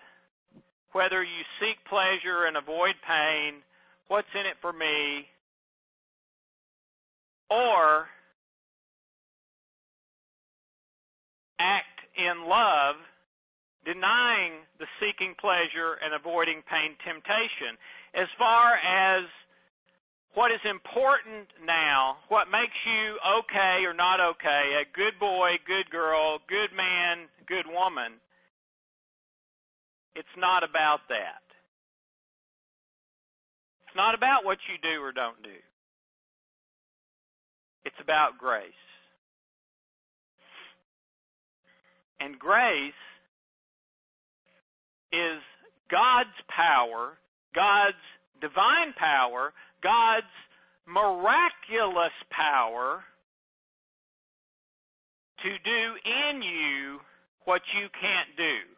whether 0.91 1.23
you 1.23 1.43
seek 1.63 1.79
pleasure 1.87 2.51
and 2.51 2.59
avoid 2.59 2.99
pain, 3.07 3.63
what's 4.11 4.27
in 4.35 4.43
it 4.43 4.59
for 4.59 4.73
me, 4.75 5.31
or 7.47 8.11
act 11.63 12.03
in 12.19 12.43
love, 12.43 12.99
denying 13.87 14.67
the 14.83 14.91
seeking 14.99 15.39
pleasure 15.39 16.03
and 16.03 16.11
avoiding 16.11 16.67
pain 16.67 16.99
temptation. 17.07 17.79
As 18.19 18.27
far 18.35 18.83
as 18.83 19.31
what 20.39 20.53
is 20.53 20.63
important 20.71 21.51
now, 21.67 22.15
what 22.29 22.47
makes 22.47 22.79
you 22.87 23.19
okay 23.43 23.83
or 23.83 23.93
not 23.93 24.23
okay, 24.23 24.79
a 24.79 24.87
good 24.95 25.19
boy, 25.19 25.59
good 25.67 25.91
girl, 25.91 26.39
good 26.47 26.71
man, 26.71 27.27
good 27.49 27.67
woman, 27.67 28.23
it's 30.15 30.37
not 30.39 30.63
about 30.63 31.01
that. 31.09 31.43
It's 33.83 33.97
not 33.97 34.15
about 34.15 34.45
what 34.45 34.59
you 34.71 34.79
do 34.79 35.03
or 35.03 35.11
don't 35.11 35.43
do. 35.43 35.59
It's 37.85 37.99
about 38.01 38.39
grace. 38.39 38.71
And 42.21 42.39
grace 42.39 43.03
is 45.11 45.43
God's 45.91 46.39
power, 46.47 47.19
God's 47.57 47.99
divine 48.41 48.95
power, 48.95 49.53
God's 49.83 50.35
miraculous 50.87 52.15
power 52.31 53.05
to 55.43 55.51
do 55.51 55.83
in 56.05 56.43
you 56.43 56.99
what 57.45 57.63
you 57.75 57.89
can't 58.01 58.37
do. 58.37 58.75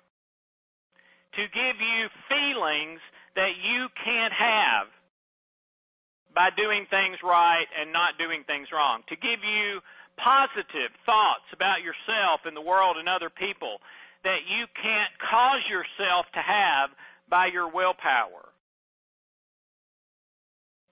to 1.34 1.42
give 1.54 1.78
you 1.78 2.00
feelings 2.26 3.00
that 3.36 3.54
you 3.62 3.86
can't 4.02 4.34
have 4.34 4.90
by 6.34 6.50
doing 6.54 6.86
things 6.90 7.18
right 7.22 7.66
and 7.78 7.92
not 7.94 8.18
doing 8.18 8.42
things 8.46 8.70
wrong, 8.74 9.02
to 9.10 9.16
give 9.18 9.42
you 9.42 9.82
positive 10.18 10.90
thoughts 11.06 11.46
about 11.54 11.82
yourself 11.82 12.42
and 12.46 12.54
the 12.54 12.62
world 12.62 12.98
and 12.98 13.08
other 13.08 13.30
people 13.30 13.78
that 14.22 14.42
you 14.46 14.66
can't 14.76 15.14
cause 15.22 15.62
yourself 15.70 16.26
to 16.34 16.42
have 16.42 16.90
by 17.30 17.46
your 17.46 17.70
willpower. 17.70 18.49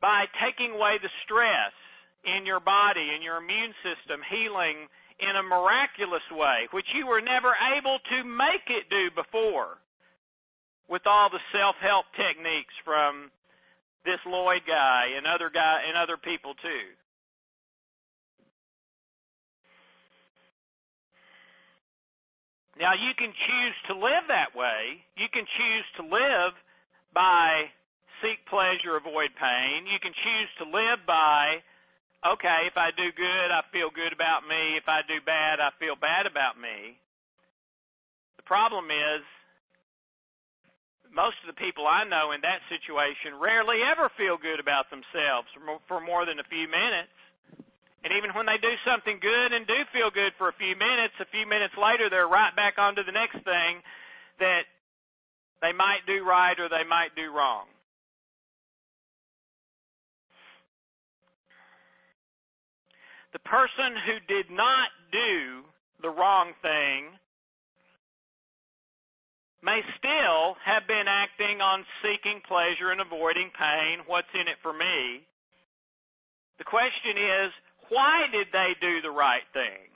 By 0.01 0.27
taking 0.39 0.79
away 0.79 1.03
the 1.03 1.11
stress 1.27 1.75
in 2.25 2.47
your 2.47 2.61
body 2.61 3.15
and 3.15 3.23
your 3.23 3.39
immune 3.39 3.75
system, 3.83 4.23
healing 4.31 4.87
in 5.19 5.35
a 5.35 5.43
miraculous 5.43 6.23
way, 6.31 6.71
which 6.71 6.87
you 6.95 7.07
were 7.07 7.21
never 7.21 7.51
able 7.75 7.99
to 7.99 8.19
make 8.23 8.67
it 8.71 8.87
do 8.91 9.11
before 9.15 9.83
with 10.89 11.03
all 11.07 11.29
the 11.29 11.43
self-help 11.51 12.07
techniques 12.15 12.75
from 12.85 13.31
this 14.07 14.23
Lloyd 14.25 14.63
guy 14.65 15.19
and 15.19 15.27
other 15.27 15.51
guy 15.51 15.85
and 15.91 15.99
other 15.99 16.17
people 16.17 16.55
too. 16.63 16.87
Now 22.79 22.95
you 22.95 23.11
can 23.19 23.35
choose 23.35 23.77
to 23.91 23.95
live 23.99 24.31
that 24.31 24.55
way. 24.55 25.03
You 25.19 25.27
can 25.35 25.43
choose 25.43 25.87
to 25.99 26.03
live 26.07 26.55
by 27.13 27.75
seek 28.23 28.43
pleasure, 28.47 28.97
avoid 28.97 29.33
pain. 29.37 29.87
You 29.87 29.99
can 30.03 30.13
choose 30.13 30.51
to 30.63 30.65
live 30.69 31.03
by 31.07 31.63
okay, 32.27 32.67
if 32.67 32.75
I 32.75 32.91
do 32.99 33.15
good, 33.15 33.49
I 33.55 33.63
feel 33.71 33.95
good 33.95 34.11
about 34.11 34.43
me. 34.43 34.75
If 34.75 34.91
I 34.91 35.07
do 35.07 35.23
bad, 35.23 35.63
I 35.63 35.71
feel 35.79 35.95
bad 35.95 36.27
about 36.27 36.59
me. 36.59 36.99
The 38.43 38.47
problem 38.47 38.91
is 38.91 39.23
most 41.15 41.39
of 41.47 41.49
the 41.49 41.59
people 41.59 41.87
I 41.87 42.05
know 42.05 42.35
in 42.35 42.43
that 42.43 42.61
situation 42.69 43.39
rarely 43.39 43.81
ever 43.87 44.11
feel 44.19 44.37
good 44.37 44.61
about 44.61 44.91
themselves 44.91 45.49
for 45.87 46.03
more 46.03 46.27
than 46.27 46.43
a 46.43 46.47
few 46.51 46.67
minutes. 46.69 47.15
And 48.05 48.15
even 48.15 48.31
when 48.35 48.47
they 48.47 48.61
do 48.63 48.73
something 48.87 49.19
good 49.19 49.51
and 49.51 49.67
do 49.67 49.79
feel 49.91 50.11
good 50.15 50.31
for 50.39 50.49
a 50.49 50.57
few 50.61 50.79
minutes, 50.79 51.19
a 51.19 51.29
few 51.35 51.47
minutes 51.47 51.75
later 51.75 52.07
they're 52.07 52.31
right 52.31 52.55
back 52.55 52.79
onto 52.79 53.03
the 53.03 53.15
next 53.15 53.43
thing 53.43 53.83
that 54.39 54.69
they 55.61 55.75
might 55.75 56.07
do 56.07 56.23
right 56.23 56.55
or 56.61 56.71
they 56.71 56.87
might 56.87 57.15
do 57.19 57.35
wrong. 57.35 57.67
The 63.33 63.45
person 63.45 63.93
who 64.07 64.17
did 64.25 64.51
not 64.51 64.89
do 65.13 65.65
the 66.01 66.09
wrong 66.09 66.53
thing 66.63 67.13
may 69.63 69.83
still 69.99 70.55
have 70.65 70.87
been 70.87 71.11
acting 71.11 71.61
on 71.61 71.85
seeking 72.01 72.41
pleasure 72.47 72.95
and 72.95 73.01
avoiding 73.01 73.51
pain. 73.53 74.07
What's 74.07 74.31
in 74.33 74.47
it 74.49 74.57
for 74.63 74.73
me? 74.73 75.27
The 76.59 76.65
question 76.65 77.19
is, 77.19 77.51
why 77.91 78.27
did 78.33 78.49
they 78.53 78.73
do 78.81 79.03
the 79.03 79.11
right 79.11 79.47
thing? 79.53 79.91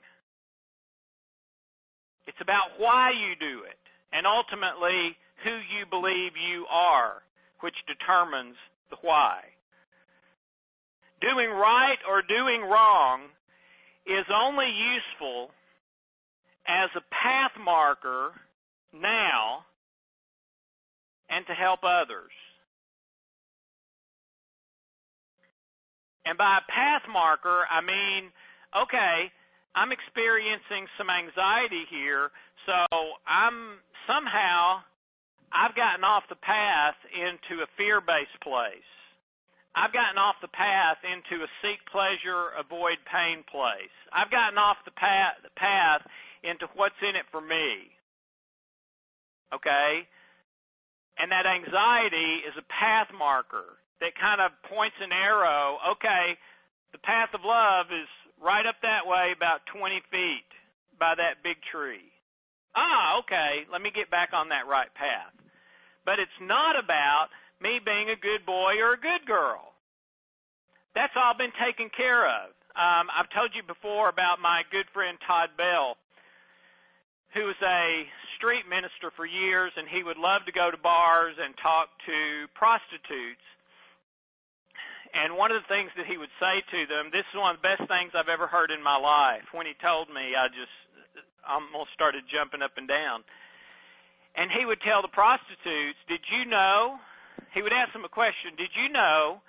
It's 2.26 2.40
about 2.40 2.78
why 2.78 3.10
you 3.10 3.34
do 3.38 3.64
it, 3.64 3.80
and 4.12 4.26
ultimately 4.26 5.16
who 5.42 5.54
you 5.72 5.86
believe 5.90 6.32
you 6.38 6.66
are, 6.70 7.22
which 7.60 7.74
determines 7.86 8.56
the 8.90 8.96
why. 9.02 9.51
Doing 11.22 11.50
right 11.54 12.02
or 12.10 12.20
doing 12.26 12.66
wrong 12.66 13.30
is 14.06 14.26
only 14.34 14.66
useful 14.66 15.54
as 16.66 16.90
a 16.98 17.04
path 17.14 17.54
marker 17.62 18.34
now 18.92 19.62
and 21.30 21.46
to 21.46 21.54
help 21.54 21.80
others. 21.86 22.34
And 26.26 26.37
by 26.38 26.58
a 26.58 26.66
path 26.70 27.02
marker, 27.11 27.66
I 27.70 27.80
mean, 27.80 28.30
okay, 28.74 29.30
I'm 29.74 29.90
experiencing 29.90 30.87
some 30.98 31.11
anxiety 31.11 31.87
here, 31.90 32.30
so 32.66 32.74
I'm 33.26 33.78
somehow 34.06 34.82
I've 35.50 35.74
gotten 35.74 36.04
off 36.04 36.24
the 36.28 36.38
path 36.38 36.98
into 37.14 37.62
a 37.62 37.70
fear-based 37.76 38.38
place. 38.42 39.01
I've 39.72 39.92
gotten 39.92 40.20
off 40.20 40.37
the 40.44 40.52
path 40.52 41.00
into 41.00 41.40
a 41.44 41.48
seek 41.64 41.80
pleasure, 41.88 42.52
avoid 42.61 43.00
pain 43.08 43.40
place. 43.48 43.96
I've 44.12 44.28
gotten 44.28 44.61
off 44.61 44.76
the 44.85 44.92
path, 44.92 45.40
the 45.40 45.54
path 45.56 46.04
into 46.44 46.68
what's 46.76 46.98
in 47.00 47.16
it 47.16 47.24
for 47.32 47.40
me. 47.40 47.88
Okay? 49.48 50.04
And 51.16 51.32
that 51.32 51.48
anxiety 51.48 52.44
is 52.44 52.56
a 52.56 52.68
path 52.68 53.08
marker 53.16 53.80
that 54.04 54.12
kind 54.18 54.40
of 54.44 54.52
points 54.68 54.96
an 55.00 55.12
arrow. 55.12 55.78
Okay, 55.96 56.37
the 56.92 57.00
path 57.00 57.32
of 57.32 57.40
love 57.44 57.88
is 57.88 58.08
right 58.42 58.66
up 58.66 58.76
that 58.82 59.08
way, 59.08 59.32
about 59.32 59.64
20 59.72 60.02
feet 60.11 60.50
by 60.98 61.14
that 61.16 61.40
big 61.40 61.56
tree. 61.70 62.12
Ah, 62.74 63.20
okay, 63.20 63.68
let 63.70 63.80
me 63.80 63.92
get 63.94 64.11
back 64.11 64.32
on 64.32 64.48
that 64.48 64.68
right 64.68 64.92
path. 64.96 65.32
But 66.04 66.18
it's 66.18 66.40
not 66.40 66.74
about 66.74 67.30
me 67.62 67.79
being 67.79 68.11
a 68.11 68.18
good 68.18 68.44
boy 68.44 68.77
or 68.83 68.98
a 68.98 69.01
good 69.01 69.22
girl. 69.25 69.72
That's 70.98 71.14
all 71.16 71.38
been 71.38 71.55
taken 71.57 71.88
care 71.94 72.27
of. 72.27 72.53
Um, 72.75 73.09
I've 73.09 73.31
told 73.33 73.55
you 73.55 73.62
before 73.62 74.11
about 74.11 74.42
my 74.42 74.66
good 74.75 74.90
friend 74.92 75.16
Todd 75.25 75.55
Bell, 75.57 75.96
who 77.33 77.48
was 77.48 77.57
a 77.64 78.05
street 78.37 78.68
minister 78.68 79.14
for 79.14 79.25
years, 79.25 79.72
and 79.77 79.88
he 79.88 80.03
would 80.03 80.18
love 80.18 80.44
to 80.44 80.53
go 80.53 80.68
to 80.68 80.77
bars 80.77 81.38
and 81.40 81.55
talk 81.62 81.88
to 82.05 82.51
prostitutes 82.53 83.46
and 85.12 85.37
one 85.37 85.53
of 85.53 85.61
the 85.61 85.68
things 85.68 85.92
that 86.01 86.09
he 86.09 86.16
would 86.16 86.33
say 86.40 86.64
to 86.72 86.88
them, 86.88 87.12
this 87.12 87.29
is 87.29 87.37
one 87.37 87.53
of 87.53 87.61
the 87.61 87.68
best 87.68 87.85
things 87.85 88.16
I've 88.16 88.33
ever 88.33 88.48
heard 88.48 88.72
in 88.72 88.81
my 88.81 88.96
life. 88.96 89.44
When 89.53 89.68
he 89.68 89.77
told 89.77 90.09
me, 90.09 90.33
I 90.33 90.48
just 90.48 90.72
almost 91.44 91.92
started 91.92 92.25
jumping 92.33 92.64
up 92.64 92.81
and 92.81 92.88
down. 92.88 93.20
And 94.33 94.48
he 94.48 94.64
would 94.64 94.81
tell 94.81 95.05
the 95.05 95.12
prostitutes, 95.12 96.01
Did 96.09 96.25
you 96.33 96.48
know? 96.48 96.96
He 97.55 97.62
would 97.62 97.73
ask 97.73 97.92
them 97.92 98.05
a 98.05 98.12
question 98.12 98.57
Did 98.57 98.71
you 98.75 98.92
know 98.92 99.40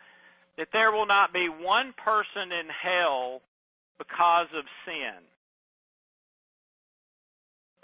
that 0.57 0.69
there 0.71 0.91
will 0.91 1.07
not 1.07 1.33
be 1.33 1.47
one 1.49 1.93
person 1.97 2.51
in 2.51 2.67
hell 2.69 3.41
because 3.97 4.47
of 4.55 4.65
sin? 4.85 5.23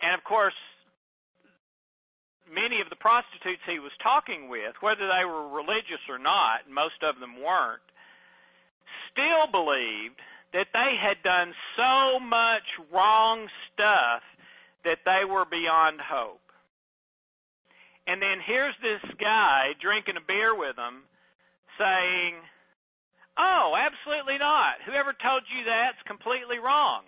And 0.01 0.15
of 0.15 0.23
course, 0.23 0.57
many 2.47 2.81
of 2.81 2.89
the 2.89 2.99
prostitutes 2.99 3.61
he 3.67 3.79
was 3.79 3.93
talking 4.01 4.49
with, 4.49 4.73
whether 4.81 5.05
they 5.05 5.25
were 5.25 5.49
religious 5.49 6.01
or 6.09 6.17
not, 6.17 6.65
most 6.71 6.99
of 7.03 7.19
them 7.19 7.37
weren't, 7.37 7.83
still 9.11 9.45
believed 9.51 10.17
that 10.53 10.73
they 10.73 10.97
had 10.97 11.21
done 11.21 11.53
so 11.77 12.19
much 12.19 12.65
wrong 12.91 13.45
stuff 13.69 14.23
that 14.83 15.05
they 15.05 15.25
were 15.29 15.45
beyond 15.45 16.01
hope. 16.01 16.41
And 18.09 18.17
then 18.17 18.41
here's 18.41 18.73
this 18.81 19.05
guy 19.21 19.77
drinking 19.77 20.17
a 20.17 20.25
beer 20.25 20.57
with 20.57 20.73
them 20.73 21.05
saying, 21.77 22.41
Oh, 23.37 23.77
absolutely 23.77 24.41
not. 24.41 24.81
Whoever 24.83 25.13
told 25.13 25.45
you 25.47 25.61
that's 25.63 26.01
completely 26.09 26.57
wrong. 26.57 27.05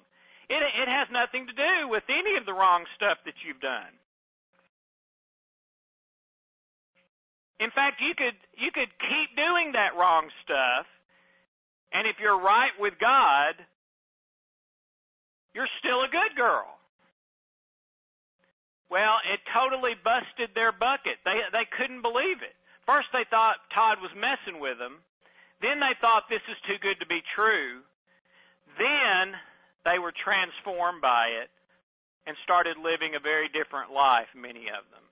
It, 0.48 0.62
it 0.62 0.88
has 0.88 1.10
nothing 1.10 1.50
to 1.50 1.56
do 1.58 1.90
with 1.90 2.06
any 2.08 2.38
of 2.38 2.46
the 2.46 2.54
wrong 2.54 2.86
stuff 2.96 3.18
that 3.26 3.36
you've 3.42 3.60
done. 3.60 3.92
In 7.60 7.70
fact, 7.74 8.02
you 8.02 8.14
could 8.18 8.38
you 8.58 8.74
could 8.74 8.90
keep 9.06 9.30
doing 9.38 9.74
that 9.78 9.94
wrong 9.94 10.30
stuff, 10.42 10.90
and 11.94 12.10
if 12.10 12.18
you're 12.18 12.42
right 12.42 12.74
with 12.82 12.98
God, 12.98 13.54
you're 15.54 15.70
still 15.78 16.02
a 16.02 16.10
good 16.10 16.34
girl. 16.36 16.81
Well, 18.92 19.24
it 19.24 19.40
totally 19.56 19.96
busted 20.04 20.52
their 20.52 20.76
bucket. 20.76 21.24
They 21.24 21.40
they 21.56 21.64
couldn't 21.80 22.04
believe 22.04 22.44
it. 22.44 22.52
First 22.84 23.08
they 23.16 23.24
thought 23.32 23.64
Todd 23.72 24.04
was 24.04 24.12
messing 24.20 24.60
with 24.60 24.76
them. 24.84 25.00
Then 25.64 25.80
they 25.80 25.96
thought 26.04 26.28
this 26.28 26.44
is 26.52 26.60
too 26.68 26.76
good 26.84 27.00
to 27.00 27.08
be 27.08 27.24
true. 27.32 27.88
Then 28.76 29.32
they 29.88 29.96
were 29.96 30.12
transformed 30.12 31.00
by 31.00 31.32
it 31.40 31.48
and 32.28 32.36
started 32.44 32.76
living 32.76 33.16
a 33.16 33.24
very 33.24 33.48
different 33.48 33.96
life, 33.96 34.28
many 34.36 34.68
of 34.68 34.84
them. 34.92 35.08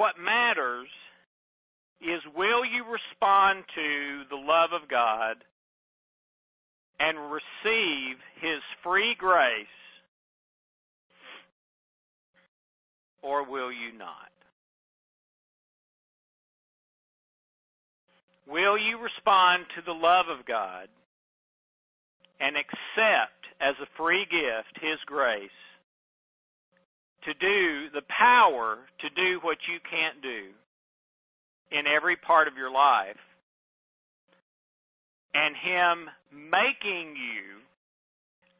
What 0.00 0.16
matters 0.16 0.88
is 2.02 2.20
will 2.34 2.64
you 2.66 2.82
respond 2.82 3.64
to 3.74 4.22
the 4.28 4.36
love 4.36 4.70
of 4.74 4.88
God 4.88 5.36
and 6.98 7.30
receive 7.30 8.18
His 8.40 8.60
free 8.82 9.14
grace, 9.16 9.78
or 13.22 13.48
will 13.48 13.70
you 13.70 13.96
not? 13.96 14.30
Will 18.48 18.76
you 18.76 18.98
respond 18.98 19.66
to 19.76 19.82
the 19.86 19.92
love 19.94 20.26
of 20.26 20.44
God 20.44 20.88
and 22.40 22.56
accept 22.56 23.46
as 23.60 23.74
a 23.80 23.96
free 23.96 24.26
gift 24.26 24.82
His 24.82 24.98
grace 25.06 25.50
to 27.24 27.32
do 27.34 27.90
the 27.94 28.02
power 28.10 28.78
to 29.00 29.08
do 29.14 29.38
what 29.42 29.58
you 29.70 29.78
can't 29.88 30.20
do 30.20 30.50
in 31.72 31.86
every 31.86 32.16
part 32.16 32.48
of 32.48 32.56
your 32.56 32.70
life, 32.70 33.18
and 35.34 35.56
Him 35.56 36.08
making 36.30 37.16
you 37.16 37.64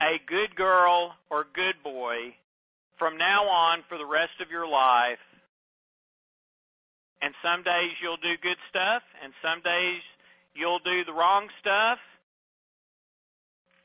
a 0.00 0.18
good 0.26 0.56
girl 0.56 1.14
or 1.30 1.44
good 1.54 1.78
boy 1.84 2.34
from 2.98 3.18
now 3.18 3.44
on 3.46 3.84
for 3.88 3.98
the 3.98 4.06
rest 4.06 4.40
of 4.40 4.50
your 4.50 4.66
life. 4.66 5.22
And 7.22 7.34
some 7.38 7.62
days 7.62 7.94
you'll 8.02 8.18
do 8.18 8.34
good 8.42 8.58
stuff, 8.66 9.02
and 9.22 9.32
some 9.38 9.62
days 9.62 10.02
you'll 10.54 10.82
do 10.82 11.04
the 11.06 11.12
wrong 11.12 11.46
stuff, 11.60 11.98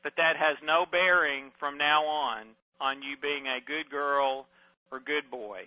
but 0.02 0.12
that 0.16 0.34
has 0.34 0.56
no 0.64 0.86
bearing 0.90 1.52
from 1.60 1.78
now 1.78 2.02
on 2.02 2.46
on 2.80 3.02
you 3.02 3.14
being 3.20 3.46
a 3.46 3.62
good 3.62 3.90
girl 3.90 4.46
or 4.90 4.98
good 4.98 5.30
boy. 5.30 5.66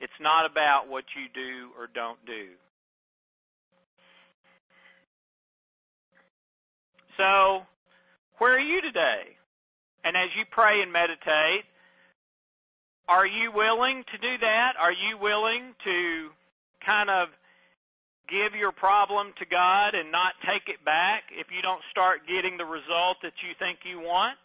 It's 0.00 0.20
not 0.20 0.50
about 0.50 0.88
what 0.88 1.04
you 1.16 1.28
do 1.32 1.72
or 1.78 1.86
don't 1.92 2.20
do. 2.24 2.56
So, 7.20 7.68
where 8.40 8.56
are 8.56 8.64
you 8.64 8.80
today? 8.80 9.36
And 10.08 10.16
as 10.16 10.32
you 10.40 10.48
pray 10.48 10.80
and 10.80 10.88
meditate, 10.88 11.68
are 13.12 13.28
you 13.28 13.52
willing 13.52 14.00
to 14.08 14.16
do 14.16 14.40
that? 14.40 14.80
Are 14.80 14.96
you 14.96 15.20
willing 15.20 15.76
to 15.84 15.98
kind 16.80 17.12
of 17.12 17.28
give 18.32 18.56
your 18.56 18.72
problem 18.72 19.36
to 19.36 19.44
God 19.44 19.92
and 19.92 20.08
not 20.08 20.32
take 20.48 20.72
it 20.72 20.80
back 20.80 21.28
if 21.36 21.52
you 21.52 21.60
don't 21.60 21.84
start 21.92 22.24
getting 22.24 22.56
the 22.56 22.64
result 22.64 23.20
that 23.20 23.36
you 23.44 23.52
think 23.60 23.84
you 23.84 24.00
want? 24.00 24.40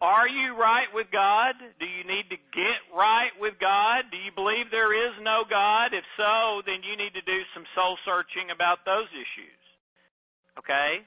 Are 0.00 0.24
you 0.24 0.56
right 0.56 0.88
with 0.96 1.12
God? 1.12 1.52
Do 1.76 1.84
you 1.84 2.00
need 2.08 2.32
to 2.32 2.40
get 2.56 2.80
right 2.96 3.34
with 3.36 3.60
God? 3.60 4.08
Do 4.08 4.16
you 4.16 4.32
believe 4.32 4.72
there 4.72 4.96
is 4.96 5.12
no 5.20 5.44
God? 5.44 5.92
If 5.92 6.06
so, 6.16 6.64
then 6.64 6.80
you 6.80 6.96
need 6.96 7.12
to 7.12 7.24
do 7.28 7.44
some 7.52 7.68
soul 7.76 8.00
searching 8.08 8.48
about 8.56 8.88
those 8.88 9.12
issues. 9.12 9.60
Okay? 10.56 11.04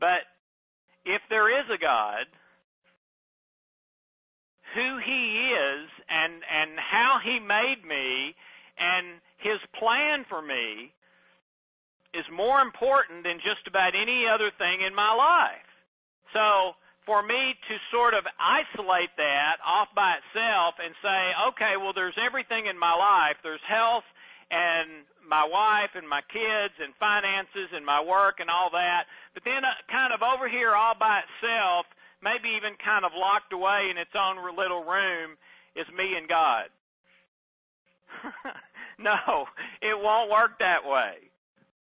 But 0.00 0.26
if 1.04 1.22
there 1.30 1.48
is 1.48 1.66
a 1.72 1.78
God, 1.80 2.26
who 4.74 4.98
he 5.00 5.22
is 5.56 5.88
and 6.10 6.42
and 6.44 6.76
how 6.76 7.16
he 7.22 7.40
made 7.40 7.80
me 7.86 8.36
and 8.76 9.22
his 9.40 9.60
plan 9.78 10.26
for 10.28 10.42
me 10.42 10.92
is 12.12 12.24
more 12.32 12.60
important 12.60 13.24
than 13.24 13.40
just 13.40 13.64
about 13.68 13.96
any 13.96 14.24
other 14.28 14.52
thing 14.56 14.84
in 14.84 14.92
my 14.92 15.12
life. 15.12 15.68
So 16.32 16.76
for 17.04 17.22
me 17.22 17.54
to 17.54 17.74
sort 17.92 18.12
of 18.12 18.24
isolate 18.40 19.14
that 19.16 19.62
off 19.62 19.88
by 19.94 20.18
itself 20.18 20.74
and 20.82 20.92
say, 21.00 21.20
okay, 21.54 21.78
well, 21.78 21.94
there's 21.94 22.18
everything 22.18 22.66
in 22.66 22.76
my 22.76 22.92
life. 22.92 23.38
There's 23.44 23.62
health 23.68 24.04
and 24.50 25.06
my 25.26 25.42
wife 25.42 25.90
and 25.98 26.06
my 26.06 26.22
kids 26.30 26.74
and 26.78 26.94
finances 27.02 27.74
and 27.74 27.82
my 27.82 27.98
work 27.98 28.38
and 28.38 28.50
all 28.50 28.70
that. 28.70 29.10
But 29.34 29.42
then, 29.42 29.66
uh, 29.66 29.74
kind 29.90 30.14
of 30.14 30.22
over 30.22 30.48
here, 30.48 30.74
all 30.74 30.94
by 30.94 31.26
itself, 31.26 31.86
maybe 32.22 32.54
even 32.54 32.78
kind 32.78 33.04
of 33.04 33.10
locked 33.14 33.52
away 33.52 33.90
in 33.90 33.98
its 33.98 34.14
own 34.14 34.38
little 34.56 34.86
room, 34.86 35.34
is 35.74 35.86
me 35.90 36.14
and 36.16 36.28
God. 36.28 36.70
no, 38.98 39.50
it 39.82 39.98
won't 39.98 40.30
work 40.30 40.58
that 40.62 40.86
way. 40.86 41.26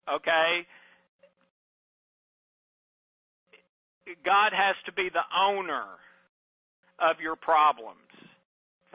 Okay? 0.08 0.66
God 4.24 4.54
has 4.54 4.76
to 4.86 4.94
be 4.94 5.10
the 5.10 5.26
owner 5.34 5.84
of 7.00 7.20
your 7.20 7.36
problems 7.36 8.05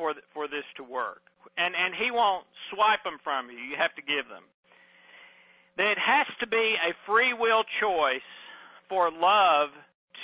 for 0.01 0.17
for 0.33 0.49
this 0.49 0.65
to 0.81 0.83
work 0.83 1.21
and 1.61 1.75
and 1.77 1.93
he 1.95 2.11
won't 2.11 2.47
swipe 2.73 3.05
them 3.05 3.19
from 3.25 3.51
you. 3.51 3.61
You 3.61 3.77
have 3.77 3.95
to 3.97 4.05
give 4.05 4.29
them. 4.33 4.45
That 5.77 5.93
it 5.93 6.01
has 6.01 6.29
to 6.41 6.47
be 6.47 6.77
a 6.81 6.97
free 7.05 7.33
will 7.33 7.65
choice 7.81 8.31
for 8.89 9.13
love 9.13 9.71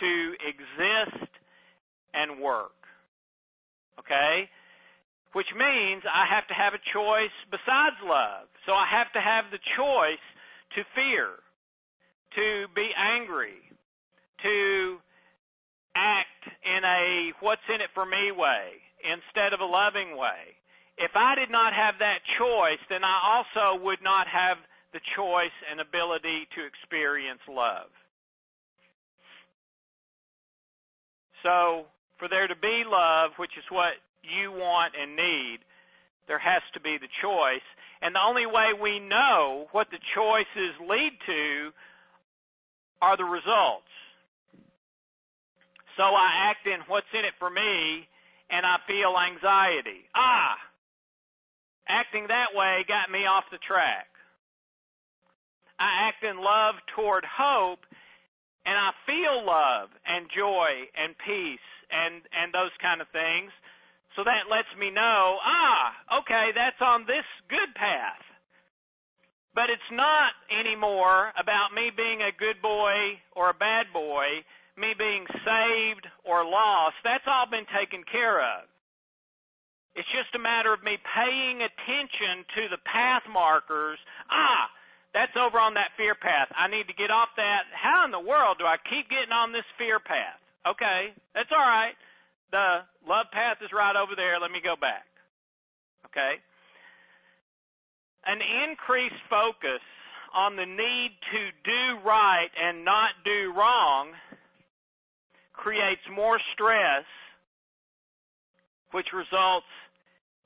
to 0.01 0.12
exist 0.43 1.31
and 2.12 2.41
work. 2.41 2.77
Okay? 4.01 4.49
Which 5.33 5.49
means 5.53 6.03
I 6.09 6.25
have 6.29 6.49
to 6.49 6.57
have 6.57 6.73
a 6.73 6.83
choice 6.93 7.37
besides 7.53 7.97
love. 8.05 8.49
So 8.65 8.73
I 8.73 8.89
have 8.89 9.12
to 9.12 9.21
have 9.21 9.53
the 9.53 9.62
choice 9.77 10.27
to 10.77 10.81
fear, 10.97 11.41
to 12.37 12.69
be 12.75 12.89
angry, 12.97 13.61
to 14.43 14.99
act 15.95 16.43
in 16.65 16.85
a 16.85 17.33
what's 17.41 17.65
in 17.73 17.81
it 17.81 17.89
for 17.95 18.05
me 18.05 18.33
way 18.33 18.86
instead 19.07 19.55
of 19.55 19.61
a 19.61 19.69
loving 19.69 20.19
way 20.19 20.59
if 20.97 21.12
I 21.14 21.37
did 21.37 21.53
not 21.53 21.77
have 21.77 22.01
that 22.01 22.25
choice, 22.40 22.81
then 22.88 23.05
I 23.05 23.21
also 23.21 23.85
would 23.85 24.01
not 24.03 24.27
have 24.29 24.57
the 24.92 25.01
choice 25.12 25.57
and 25.69 25.81
ability 25.81 26.49
to 26.57 26.64
experience 26.64 27.45
love. 27.49 27.92
So, 31.45 31.85
for 32.19 32.29
there 32.33 32.49
to 32.49 32.57
be 32.57 32.83
love, 32.88 33.37
which 33.37 33.53
is 33.61 33.64
what 33.69 34.01
you 34.25 34.51
want 34.51 34.97
and 34.97 35.14
need, 35.14 35.61
there 36.27 36.40
has 36.40 36.64
to 36.73 36.81
be 36.81 36.97
the 36.97 37.12
choice. 37.21 37.66
And 38.01 38.16
the 38.16 38.25
only 38.25 38.49
way 38.49 38.73
we 38.73 38.99
know 38.99 39.69
what 39.73 39.92
the 39.92 40.01
choices 40.16 40.73
lead 40.81 41.12
to 41.29 41.71
are 43.05 43.16
the 43.21 43.29
results. 43.29 43.92
So 45.97 46.03
I 46.03 46.51
act 46.51 46.66
in 46.66 46.81
what's 46.88 47.09
in 47.12 47.25
it 47.25 47.37
for 47.38 47.49
me, 47.49 48.09
and 48.51 48.65
I 48.65 48.77
feel 48.87 49.15
anxiety. 49.17 50.07
Ah, 50.15 50.57
Acting 51.89 52.27
that 52.29 52.51
way 52.55 52.83
got 52.89 53.11
me 53.11 53.27
off 53.27 53.47
the 53.51 53.63
track. 53.63 54.11
I 55.79 56.11
act 56.11 56.25
in 56.25 56.43
love 56.43 56.75
toward 56.97 57.23
hope, 57.23 57.87
and 58.67 58.75
I 58.75 58.91
feel 59.07 59.47
love 59.47 59.95
and 60.03 60.27
joy 60.35 60.91
and 60.99 61.15
peace 61.23 61.69
and 61.91 62.27
and 62.35 62.51
those 62.51 62.75
kind 62.83 62.99
of 62.99 63.07
things. 63.15 63.55
So 64.19 64.25
that 64.25 64.51
lets 64.51 64.71
me 64.81 64.91
know, 64.91 65.39
ah, 65.45 66.21
okay, 66.25 66.51
that's 66.57 66.81
on 66.81 67.07
this 67.07 67.27
good 67.47 67.71
path. 67.77 68.25
But 69.55 69.71
it's 69.71 69.93
not 69.93 70.33
anymore 70.51 71.33
about 71.39 71.73
me 71.77 71.93
being 71.95 72.25
a 72.25 72.35
good 72.35 72.61
boy 72.61 73.21
or 73.37 73.51
a 73.51 73.61
bad 73.61 73.93
boy, 73.93 74.43
me 74.77 74.93
being 74.97 75.25
saved 75.43 76.05
or 76.25 76.45
lost. 76.45 77.01
That's 77.03 77.25
all 77.27 77.49
been 77.49 77.67
taken 77.73 78.05
care 78.05 78.41
of. 78.41 78.69
It's 79.97 80.09
just 80.12 80.37
a 80.37 80.43
matter 80.43 80.77
of 80.77 80.85
me 80.85 81.01
paying 81.01 81.65
attention 81.65 82.45
to 82.61 82.62
the 82.69 82.81
path 82.85 83.25
markers. 83.33 83.97
Ah, 84.29 84.69
that's 85.17 85.33
over 85.41 85.57
on 85.57 85.73
that 85.81 85.97
fear 85.97 86.12
path. 86.12 86.53
I 86.53 86.69
need 86.69 86.85
to 86.93 86.97
get 86.97 87.09
off 87.09 87.33
that. 87.41 87.65
How 87.73 88.05
in 88.05 88.12
the 88.12 88.21
world 88.21 88.61
do 88.61 88.69
I 88.69 88.77
keep 88.77 89.09
getting 89.09 89.33
on 89.33 89.57
this 89.57 89.65
fear 89.81 89.97
path? 89.97 90.37
Okay, 90.69 91.17
that's 91.33 91.49
all 91.49 91.65
right. 91.65 91.97
The 92.53 92.85
love 93.09 93.33
path 93.33 93.65
is 93.65 93.73
right 93.73 93.97
over 93.97 94.12
there. 94.12 94.37
Let 94.37 94.53
me 94.53 94.61
go 94.61 94.77
back. 94.77 95.09
Okay? 96.12 96.37
An 98.29 98.45
increased 98.69 99.23
focus 99.33 99.81
on 100.37 100.61
the 100.61 100.69
need 100.69 101.17
to 101.33 101.43
do 101.65 101.83
right 102.05 102.53
and 102.53 102.85
not 102.85 103.17
do 103.25 103.57
wrong 103.57 104.12
creates 105.57 106.03
more 106.14 106.38
stress, 106.55 107.05
which 108.92 109.07
results 109.12 109.66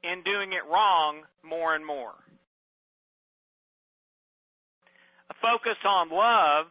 in 0.02 0.22
doing 0.24 0.52
it 0.52 0.68
wrong 0.70 1.22
more 1.44 1.74
and 1.74 1.84
more. 1.84 2.14
A 5.30 5.34
focus 5.42 5.78
on 5.86 6.10
love 6.10 6.66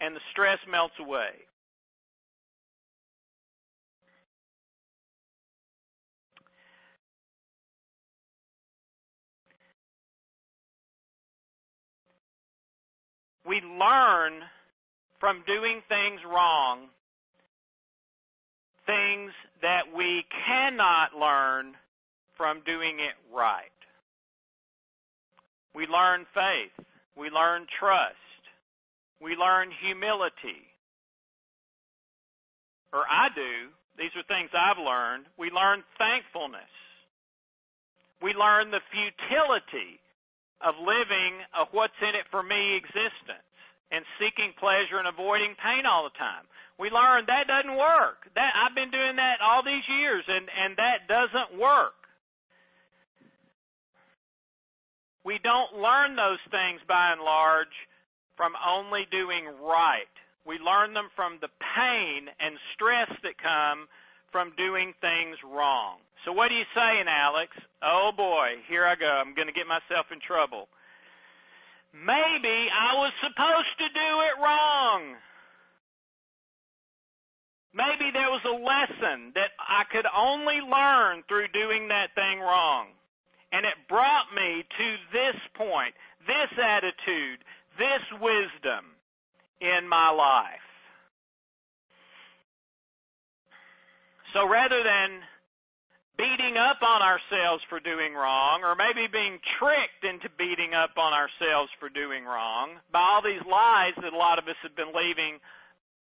and 0.00 0.14
the 0.14 0.20
stress 0.32 0.58
melts 0.70 0.94
away. 1.00 1.44
We 13.46 13.60
learn 13.60 14.40
from 15.20 15.42
doing 15.46 15.80
things 15.88 16.20
wrong 16.26 16.88
things 18.86 19.32
that 19.62 19.88
we 19.96 20.24
cannot 20.28 21.16
learn 21.16 21.72
from 22.36 22.60
doing 22.64 23.00
it 23.00 23.16
right. 23.32 23.72
We 25.74 25.86
learn 25.88 26.26
faith. 26.34 26.86
We 27.16 27.30
learn 27.30 27.66
trust. 27.80 28.20
We 29.20 29.34
learn 29.34 29.70
humility. 29.82 30.62
Or 32.92 33.02
I 33.08 33.32
do. 33.34 33.72
These 33.98 34.12
are 34.14 34.26
things 34.26 34.50
I've 34.52 34.78
learned. 34.78 35.26
We 35.38 35.50
learn 35.50 35.82
thankfulness. 35.98 36.70
We 38.22 38.34
learn 38.34 38.70
the 38.70 38.82
futility 38.90 39.98
of 40.62 40.74
living 40.78 41.42
a 41.54 41.66
what's 41.72 41.98
in 42.02 42.14
it 42.14 42.26
for 42.30 42.42
me 42.42 42.78
existence 42.78 43.53
and 43.94 44.02
seeking 44.18 44.50
pleasure 44.58 44.98
and 44.98 45.06
avoiding 45.06 45.54
pain 45.62 45.86
all 45.86 46.02
the 46.02 46.18
time. 46.18 46.42
We 46.78 46.90
learn 46.90 47.30
that 47.30 47.46
doesn't 47.46 47.78
work. 47.78 48.26
That 48.34 48.50
I've 48.58 48.74
been 48.74 48.90
doing 48.90 49.14
that 49.16 49.38
all 49.38 49.62
these 49.62 49.86
years 49.86 50.26
and 50.26 50.50
and 50.50 50.74
that 50.76 51.06
doesn't 51.06 51.54
work. 51.54 51.94
We 55.24 55.38
don't 55.40 55.80
learn 55.80 56.18
those 56.18 56.42
things 56.50 56.82
by 56.84 57.14
and 57.14 57.22
large 57.22 57.72
from 58.36 58.52
only 58.58 59.06
doing 59.08 59.46
right. 59.62 60.10
We 60.44 60.60
learn 60.60 60.92
them 60.92 61.08
from 61.16 61.38
the 61.40 61.48
pain 61.48 62.28
and 62.28 62.60
stress 62.76 63.08
that 63.22 63.40
come 63.40 63.88
from 64.28 64.52
doing 64.58 64.92
things 65.00 65.38
wrong. 65.46 66.02
So 66.26 66.32
what 66.32 66.52
are 66.52 66.58
you 66.58 66.68
saying, 66.74 67.08
Alex? 67.08 67.56
Oh 67.80 68.10
boy, 68.12 68.60
here 68.68 68.84
I 68.84 68.96
go. 68.98 69.08
I'm 69.08 69.32
going 69.32 69.48
to 69.48 69.56
get 69.56 69.70
myself 69.70 70.12
in 70.12 70.20
trouble. 70.20 70.68
Maybe 71.94 72.58
I 72.74 72.98
was 72.98 73.14
supposed 73.22 73.74
to 73.78 73.88
do 73.94 74.10
it 74.26 74.36
wrong. 74.42 75.14
Maybe 77.70 78.10
there 78.10 78.30
was 78.30 78.42
a 78.42 78.58
lesson 78.58 79.30
that 79.34 79.54
I 79.62 79.86
could 79.90 80.06
only 80.10 80.58
learn 80.58 81.22
through 81.26 81.54
doing 81.54 81.86
that 81.88 82.14
thing 82.14 82.42
wrong. 82.42 82.94
And 83.54 83.62
it 83.64 83.78
brought 83.88 84.34
me 84.34 84.66
to 84.66 84.88
this 85.14 85.38
point, 85.54 85.94
this 86.26 86.50
attitude, 86.58 87.42
this 87.78 88.02
wisdom 88.18 88.94
in 89.62 89.86
my 89.86 90.10
life. 90.10 90.66
So 94.34 94.50
rather 94.50 94.82
than 94.82 95.22
beating 96.16 96.54
up 96.54 96.78
on 96.82 97.02
ourselves 97.02 97.62
for 97.66 97.82
doing 97.82 98.14
wrong, 98.14 98.62
or 98.62 98.78
maybe 98.78 99.10
being 99.10 99.42
tricked 99.58 100.06
into 100.06 100.30
beating 100.38 100.74
up 100.74 100.94
on 100.94 101.10
ourselves 101.10 101.70
for 101.82 101.90
doing 101.90 102.22
wrong 102.22 102.78
by 102.94 103.02
all 103.02 103.22
these 103.22 103.42
lies 103.42 103.94
that 103.98 104.14
a 104.14 104.16
lot 104.16 104.38
of 104.38 104.46
us 104.46 104.58
have 104.62 104.78
been 104.78 104.94
believing 104.94 105.42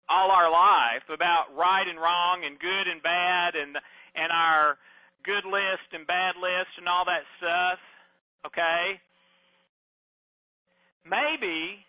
all 0.08 0.32
our 0.32 0.48
life 0.48 1.04
about 1.12 1.52
right 1.60 1.84
and 1.84 2.00
wrong 2.00 2.48
and 2.48 2.56
good 2.60 2.88
and 2.88 3.04
bad 3.04 3.60
and 3.60 3.76
and 4.16 4.32
our 4.32 4.80
good 5.28 5.44
list 5.44 5.92
and 5.92 6.08
bad 6.08 6.40
list 6.40 6.72
and 6.80 6.88
all 6.88 7.04
that 7.04 7.28
stuff, 7.38 7.80
okay? 8.48 8.96
Maybe 11.04 11.84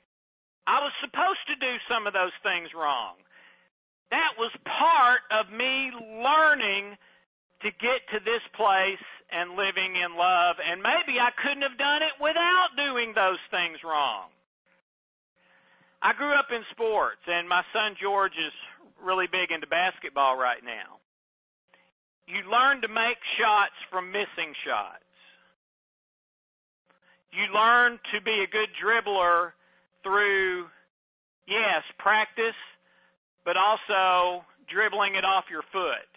I 0.66 0.82
was 0.82 0.92
supposed 1.00 1.46
to 1.48 1.56
do 1.56 1.72
some 1.86 2.10
of 2.10 2.12
those 2.12 2.34
things 2.42 2.74
wrong. 2.74 3.16
That 4.10 4.34
was 4.36 4.50
part 4.66 5.22
of 5.30 5.54
me 5.54 5.94
learning 5.94 6.98
to 7.62 7.68
get 7.82 8.00
to 8.14 8.18
this 8.22 8.44
place 8.54 9.06
and 9.30 9.58
living 9.58 9.98
in 9.98 10.16
love, 10.16 10.56
and 10.62 10.80
maybe 10.80 11.18
I 11.20 11.34
couldn't 11.36 11.66
have 11.66 11.76
done 11.76 12.02
it 12.06 12.16
without 12.22 12.78
doing 12.78 13.12
those 13.12 13.40
things 13.50 13.82
wrong. 13.84 14.30
I 16.00 16.14
grew 16.14 16.32
up 16.38 16.48
in 16.54 16.62
sports, 16.70 17.20
and 17.26 17.48
my 17.48 17.62
son 17.74 17.98
George 18.00 18.38
is 18.38 18.54
really 19.02 19.26
big 19.26 19.50
into 19.50 19.66
basketball 19.66 20.38
right 20.38 20.62
now 20.62 20.98
you 22.28 22.44
learn 22.44 22.84
to 22.84 22.88
make 22.92 23.16
shots 23.40 23.74
from 23.88 24.12
missing 24.12 24.52
shots. 24.60 25.08
You 27.32 27.48
learn 27.56 27.96
to 28.12 28.20
be 28.20 28.44
a 28.44 28.52
good 28.52 28.68
dribbler 28.76 29.56
through, 30.04 30.68
yes, 31.48 31.82
practice, 31.98 32.56
but 33.44 33.56
also 33.56 34.44
dribbling 34.68 35.16
it 35.16 35.24
off 35.24 35.48
your 35.48 35.64
foot. 35.72 36.08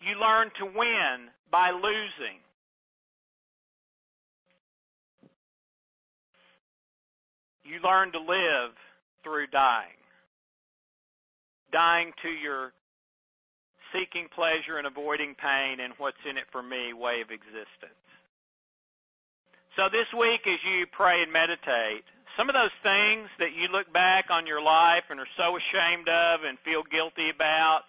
You 0.00 0.18
learn 0.20 0.50
to 0.58 0.64
win 0.64 1.28
by 1.50 1.70
losing. 1.70 2.40
You 7.64 7.78
learn 7.84 8.12
to 8.12 8.18
live 8.18 8.74
through 9.22 9.46
dying 9.48 10.00
dying 11.72 12.12
to 12.22 12.30
your 12.30 12.74
seeking 13.94 14.30
pleasure 14.30 14.78
and 14.78 14.86
avoiding 14.86 15.34
pain 15.34 15.82
and 15.82 15.94
what's 15.98 16.20
in 16.28 16.38
it 16.38 16.46
for 16.52 16.62
me 16.62 16.94
way 16.94 17.22
of 17.22 17.30
existence. 17.30 17.98
So 19.78 19.86
this 19.90 20.06
week, 20.14 20.42
as 20.46 20.60
you 20.66 20.86
pray 20.90 21.22
and 21.22 21.32
meditate, 21.32 22.06
some 22.38 22.50
of 22.50 22.54
those 22.54 22.74
things 22.82 23.26
that 23.38 23.54
you 23.54 23.70
look 23.70 23.90
back 23.90 24.30
on 24.30 24.46
your 24.46 24.62
life 24.62 25.06
and 25.10 25.18
are 25.18 25.34
so 25.38 25.58
ashamed 25.58 26.06
of 26.06 26.46
and 26.46 26.58
feel 26.62 26.86
guilty 26.86 27.30
about, 27.30 27.86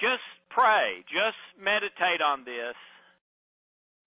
just 0.00 0.24
pray, 0.50 1.04
just 1.06 1.38
meditate 1.60 2.24
on 2.24 2.42
this. 2.44 2.74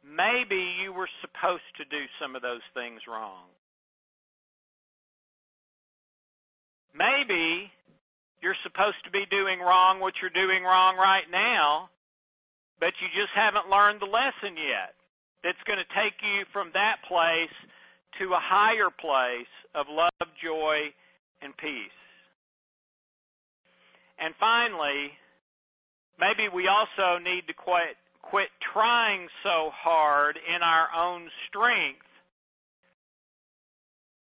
Maybe 0.04 0.60
you 0.84 0.92
were 0.92 1.10
supposed 1.24 1.70
to 1.80 1.86
do 1.88 2.04
some 2.20 2.36
of 2.36 2.42
those 2.42 2.66
things 2.76 3.00
wrong. 3.08 3.48
Maybe 6.92 7.72
you're 8.44 8.60
supposed 8.68 9.00
to 9.08 9.12
be 9.16 9.24
doing 9.32 9.64
wrong 9.64 10.04
what 10.04 10.20
you're 10.20 10.36
doing 10.36 10.68
wrong 10.68 11.00
right 11.00 11.26
now, 11.32 11.90
but 12.84 12.92
you 13.00 13.08
just 13.16 13.32
haven't 13.32 13.72
learned 13.72 14.04
the 14.04 14.12
lesson 14.12 14.60
yet. 14.60 14.92
That's 15.42 15.64
going 15.64 15.80
to 15.80 15.96
take 15.96 16.20
you 16.20 16.44
from 16.52 16.76
that 16.76 17.00
place 17.08 17.56
to 18.20 18.36
a 18.36 18.44
higher 18.44 18.92
place 18.92 19.50
of 19.74 19.88
love, 19.90 20.28
joy, 20.44 20.92
and 21.42 21.56
peace. 21.58 22.00
And 24.20 24.36
finally, 24.40 25.16
maybe 26.20 26.50
we 26.54 26.68
also 26.68 27.22
need 27.22 27.48
to 27.48 27.54
quit 27.54 27.98
quit 28.22 28.50
trying 28.74 29.28
so 29.44 29.70
hard 29.76 30.40
in 30.40 30.64
our 30.64 30.88
own 30.96 31.30
strength 31.48 32.08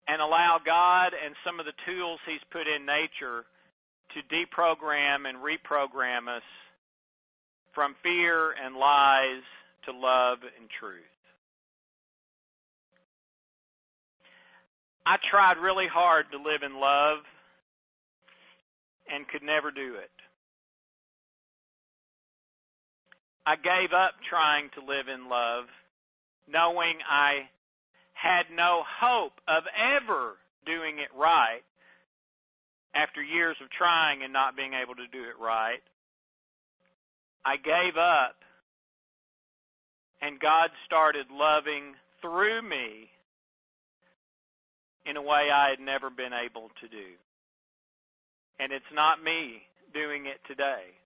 and 0.09 0.21
allow 0.21 0.59
God 0.65 1.13
and 1.13 1.35
some 1.45 1.61
of 1.61 1.67
the 1.67 1.77
tools 1.87 2.19
He's 2.27 2.43
put 2.51 2.67
in 2.67 2.87
nature 2.87 3.45
to 4.15 4.19
deprogram 4.33 5.29
and 5.29 5.39
reprogram 5.39 6.29
us 6.29 6.43
from 7.75 7.95
fear 8.03 8.53
and 8.53 8.77
lies 8.77 9.45
to 9.87 9.93
love 9.93 10.39
and 10.43 10.69
truth. 10.81 11.03
I 15.07 15.17
tried 15.31 15.59
really 15.61 15.89
hard 15.93 16.27
to 16.33 16.39
live 16.39 16.63
in 16.65 16.81
love 16.81 17.19
and 19.13 19.29
could 19.29 19.43
never 19.43 19.71
do 19.71 19.97
it. 20.01 20.24
I 23.47 23.57
gave 23.57 23.93
up 23.93 24.17
trying 24.29 24.71
to 24.75 24.81
live 24.81 25.05
in 25.13 25.29
love, 25.29 25.69
knowing 26.49 26.97
I 27.05 27.53
had 28.15 28.49
no 28.49 28.81
hope 29.01 29.37
of 29.47 29.65
ever 29.77 30.41
doing 30.65 30.97
it 30.99 31.13
right 31.13 31.61
after 32.97 33.21
years 33.21 33.57
of 33.61 33.69
trying 33.71 34.23
and 34.23 34.33
not 34.33 34.57
being 34.57 34.73
able 34.73 34.95
to 34.95 35.07
do 35.13 35.29
it 35.29 35.37
right. 35.37 35.85
I 37.45 37.61
gave 37.61 38.01
up, 38.01 38.41
and 40.23 40.41
God 40.41 40.73
started 40.87 41.27
loving 41.29 41.93
through 42.23 42.63
me 42.63 43.13
in 45.05 45.19
a 45.19 45.23
way 45.23 45.53
I 45.53 45.69
had 45.69 45.85
never 45.85 46.09
been 46.09 46.33
able 46.33 46.73
to 46.81 46.89
do. 46.89 47.13
And 48.59 48.73
it's 48.73 48.89
not 48.95 49.21
me 49.23 49.61
doing 49.93 50.25
it 50.25 50.41
today. 50.49 50.97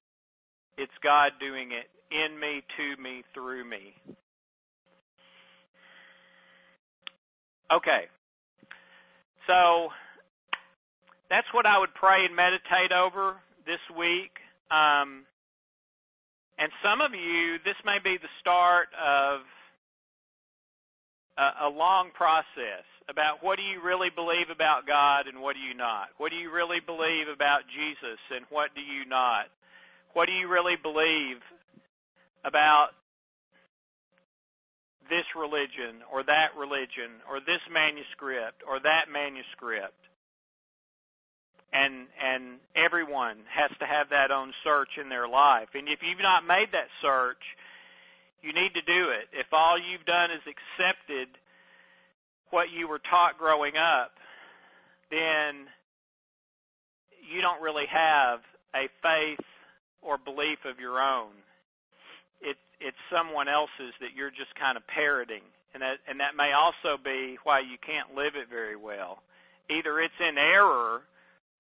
It's 0.77 0.94
God 1.03 1.33
doing 1.40 1.74
it 1.74 1.90
in 2.11 2.38
me, 2.38 2.62
to 2.77 3.03
me, 3.03 3.23
through 3.35 3.68
me. 3.68 3.94
Okay. 7.73 8.09
So 9.47 9.88
that's 11.29 11.47
what 11.53 11.66
I 11.66 11.79
would 11.79 11.92
pray 11.94 12.25
and 12.25 12.35
meditate 12.35 12.92
over 12.92 13.37
this 13.66 13.81
week. 13.97 14.33
Um, 14.71 15.25
and 16.59 16.73
some 16.83 17.01
of 17.01 17.12
you, 17.12 17.61
this 17.64 17.77
may 17.85 18.01
be 18.03 18.16
the 18.21 18.33
start 18.40 18.88
of 18.97 19.44
a, 21.38 21.68
a 21.68 21.71
long 21.71 22.11
process 22.16 22.85
about 23.09 23.40
what 23.40 23.57
do 23.57 23.64
you 23.64 23.81
really 23.81 24.12
believe 24.12 24.53
about 24.53 24.85
God 24.85 25.29
and 25.29 25.40
what 25.40 25.57
do 25.57 25.62
you 25.64 25.73
not? 25.73 26.12
What 26.18 26.29
do 26.29 26.37
you 26.37 26.53
really 26.53 26.81
believe 26.85 27.29
about 27.33 27.64
Jesus 27.73 28.21
and 28.33 28.44
what 28.51 28.75
do 28.77 28.85
you 28.85 29.09
not? 29.09 29.49
What 30.12 30.27
do 30.27 30.33
you 30.33 30.49
really 30.49 30.77
believe 30.77 31.40
about 32.44 32.94
this 35.09 35.24
religion 35.35 36.05
or 36.12 36.22
that 36.22 36.53
religion 36.57 37.24
or 37.24 37.40
this 37.40 37.62
manuscript 37.72 38.61
or 38.64 38.79
that 38.81 39.09
manuscript. 39.09 39.96
And 41.72 42.09
and 42.16 42.61
everyone 42.72 43.44
has 43.53 43.68
to 43.81 43.87
have 43.87 44.09
that 44.09 44.33
own 44.33 44.57
search 44.64 44.96
in 44.96 45.12
their 45.12 45.29
life. 45.29 45.68
And 45.77 45.88
if 45.88 46.01
you've 46.01 46.24
not 46.24 46.48
made 46.48 46.72
that 46.72 46.88
search, 47.05 47.44
you 48.40 48.57
need 48.57 48.72
to 48.72 48.85
do 48.85 49.12
it. 49.12 49.29
If 49.37 49.53
all 49.53 49.77
you've 49.77 50.07
done 50.09 50.33
is 50.33 50.44
accepted 50.48 51.29
what 52.48 52.72
you 52.72 52.88
were 52.88 53.03
taught 53.05 53.37
growing 53.37 53.77
up, 53.77 54.16
then 55.11 55.68
you 57.20 57.40
don't 57.44 57.61
really 57.61 57.88
have 57.92 58.40
a 58.72 58.88
faith 59.05 59.44
or 60.01 60.16
belief 60.16 60.64
of 60.64 60.81
your 60.81 61.01
own. 61.01 61.37
It, 62.40 62.57
it's 62.81 62.98
someone 63.11 63.48
else's 63.48 63.94
that 64.01 64.14
you're 64.14 64.31
just 64.31 64.55
kind 64.59 64.77
of 64.77 64.87
parroting, 64.87 65.42
and 65.74 65.83
that 65.83 65.98
and 66.07 66.20
that 66.20 66.37
may 66.37 66.53
also 66.55 67.01
be 67.03 67.37
why 67.42 67.61
you 67.61 67.77
can't 67.83 68.14
live 68.14 68.38
it 68.38 68.48
very 68.48 68.77
well. 68.77 69.22
Either 69.70 70.01
it's 70.01 70.16
in 70.20 70.38
error, 70.38 71.03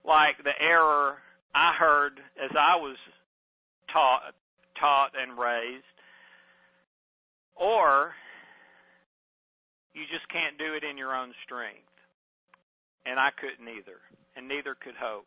like 0.04 0.38
the 0.42 0.54
error 0.60 1.18
I 1.54 1.74
heard 1.74 2.20
as 2.38 2.50
I 2.54 2.76
was 2.76 2.96
taught 3.92 4.34
taught 4.78 5.12
and 5.18 5.38
raised, 5.38 5.84
or 7.56 8.14
you 9.92 10.06
just 10.06 10.28
can't 10.30 10.56
do 10.58 10.78
it 10.78 10.86
in 10.86 10.96
your 10.96 11.14
own 11.14 11.34
strength. 11.44 11.82
And 13.06 13.18
I 13.18 13.30
couldn't 13.34 13.66
either, 13.66 13.98
and 14.36 14.46
neither 14.46 14.76
could 14.76 14.94
Hope, 14.94 15.26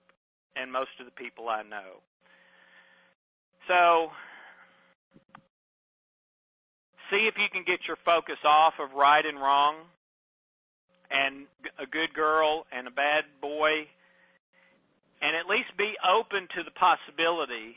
and 0.56 0.72
most 0.72 0.94
of 1.00 1.06
the 1.06 1.18
people 1.18 1.50
I 1.50 1.64
know. 1.64 2.00
So, 3.68 4.12
see 7.12 7.28
if 7.28 7.36
you 7.36 7.52
can 7.52 7.68
get 7.68 7.84
your 7.88 8.00
focus 8.08 8.40
off 8.48 8.74
of 8.80 8.96
right 8.96 9.26
and 9.28 9.38
wrong 9.38 9.84
and 11.12 11.46
a 11.78 11.86
good 11.86 12.16
girl 12.16 12.66
and 12.72 12.88
a 12.88 12.92
bad 12.92 13.28
boy 13.42 13.86
and 15.22 15.36
at 15.36 15.46
least 15.46 15.70
be 15.78 15.94
open 16.02 16.48
to 16.56 16.64
the 16.64 16.72
possibility 16.72 17.76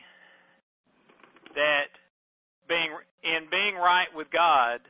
that 1.58 1.90
being 2.70 2.94
in 3.26 3.50
being 3.50 3.74
right 3.74 4.08
with 4.14 4.30
God 4.32 4.80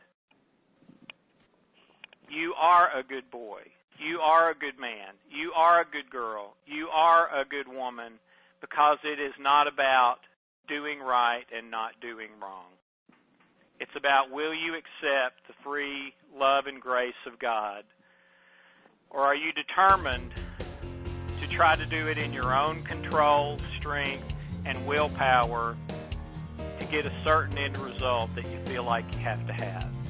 you 2.29 2.55
are 2.59 2.89
a 2.99 3.03
good 3.03 3.31
boy. 3.31 3.61
You 3.99 4.19
are 4.19 4.51
a 4.51 4.55
good 4.55 4.79
man. 4.81 5.15
You 5.31 5.53
are 5.57 5.83
a 5.83 5.85
good 5.85 6.11
girl. 6.11 6.55
You 6.67 6.89
are 6.89 7.29
a 7.31 7.45
good 7.45 7.69
woman 7.69 8.19
because 8.61 8.99
it 9.05 9.21
is 9.21 9.35
not 9.39 9.69
about 9.69 10.19
doing 10.69 10.99
right 10.99 11.45
and 11.55 11.71
not 11.71 11.93
doing 12.01 12.31
wrong 12.41 12.73
it's 13.85 13.97
about 13.97 14.31
will 14.31 14.55
you 14.55 14.73
accept 14.73 15.47
the 15.47 15.53
free 15.63 16.15
love 16.35 16.67
and 16.67 16.81
grace 16.81 17.13
of 17.27 17.39
God? 17.39 17.85
Or 19.11 19.21
are 19.21 19.35
you 19.35 19.53
determined 19.53 20.33
to 21.43 21.49
try 21.49 21.77
to 21.77 21.85
do 21.85 22.09
it 22.09 22.17
in 22.17 22.33
your 22.33 22.57
own 22.57 22.83
control, 22.83 23.59
strength, 23.79 24.25
and 24.65 24.87
willpower 24.87 25.77
to 26.81 26.87
get 26.87 27.05
a 27.05 27.13
certain 27.25 27.59
end 27.59 27.77
result 27.77 28.35
that 28.37 28.47
you 28.47 28.59
feel 28.65 28.85
like 28.85 29.05
you 29.13 29.21
have 29.21 29.47
to 29.47 29.53
have? 29.53 30.04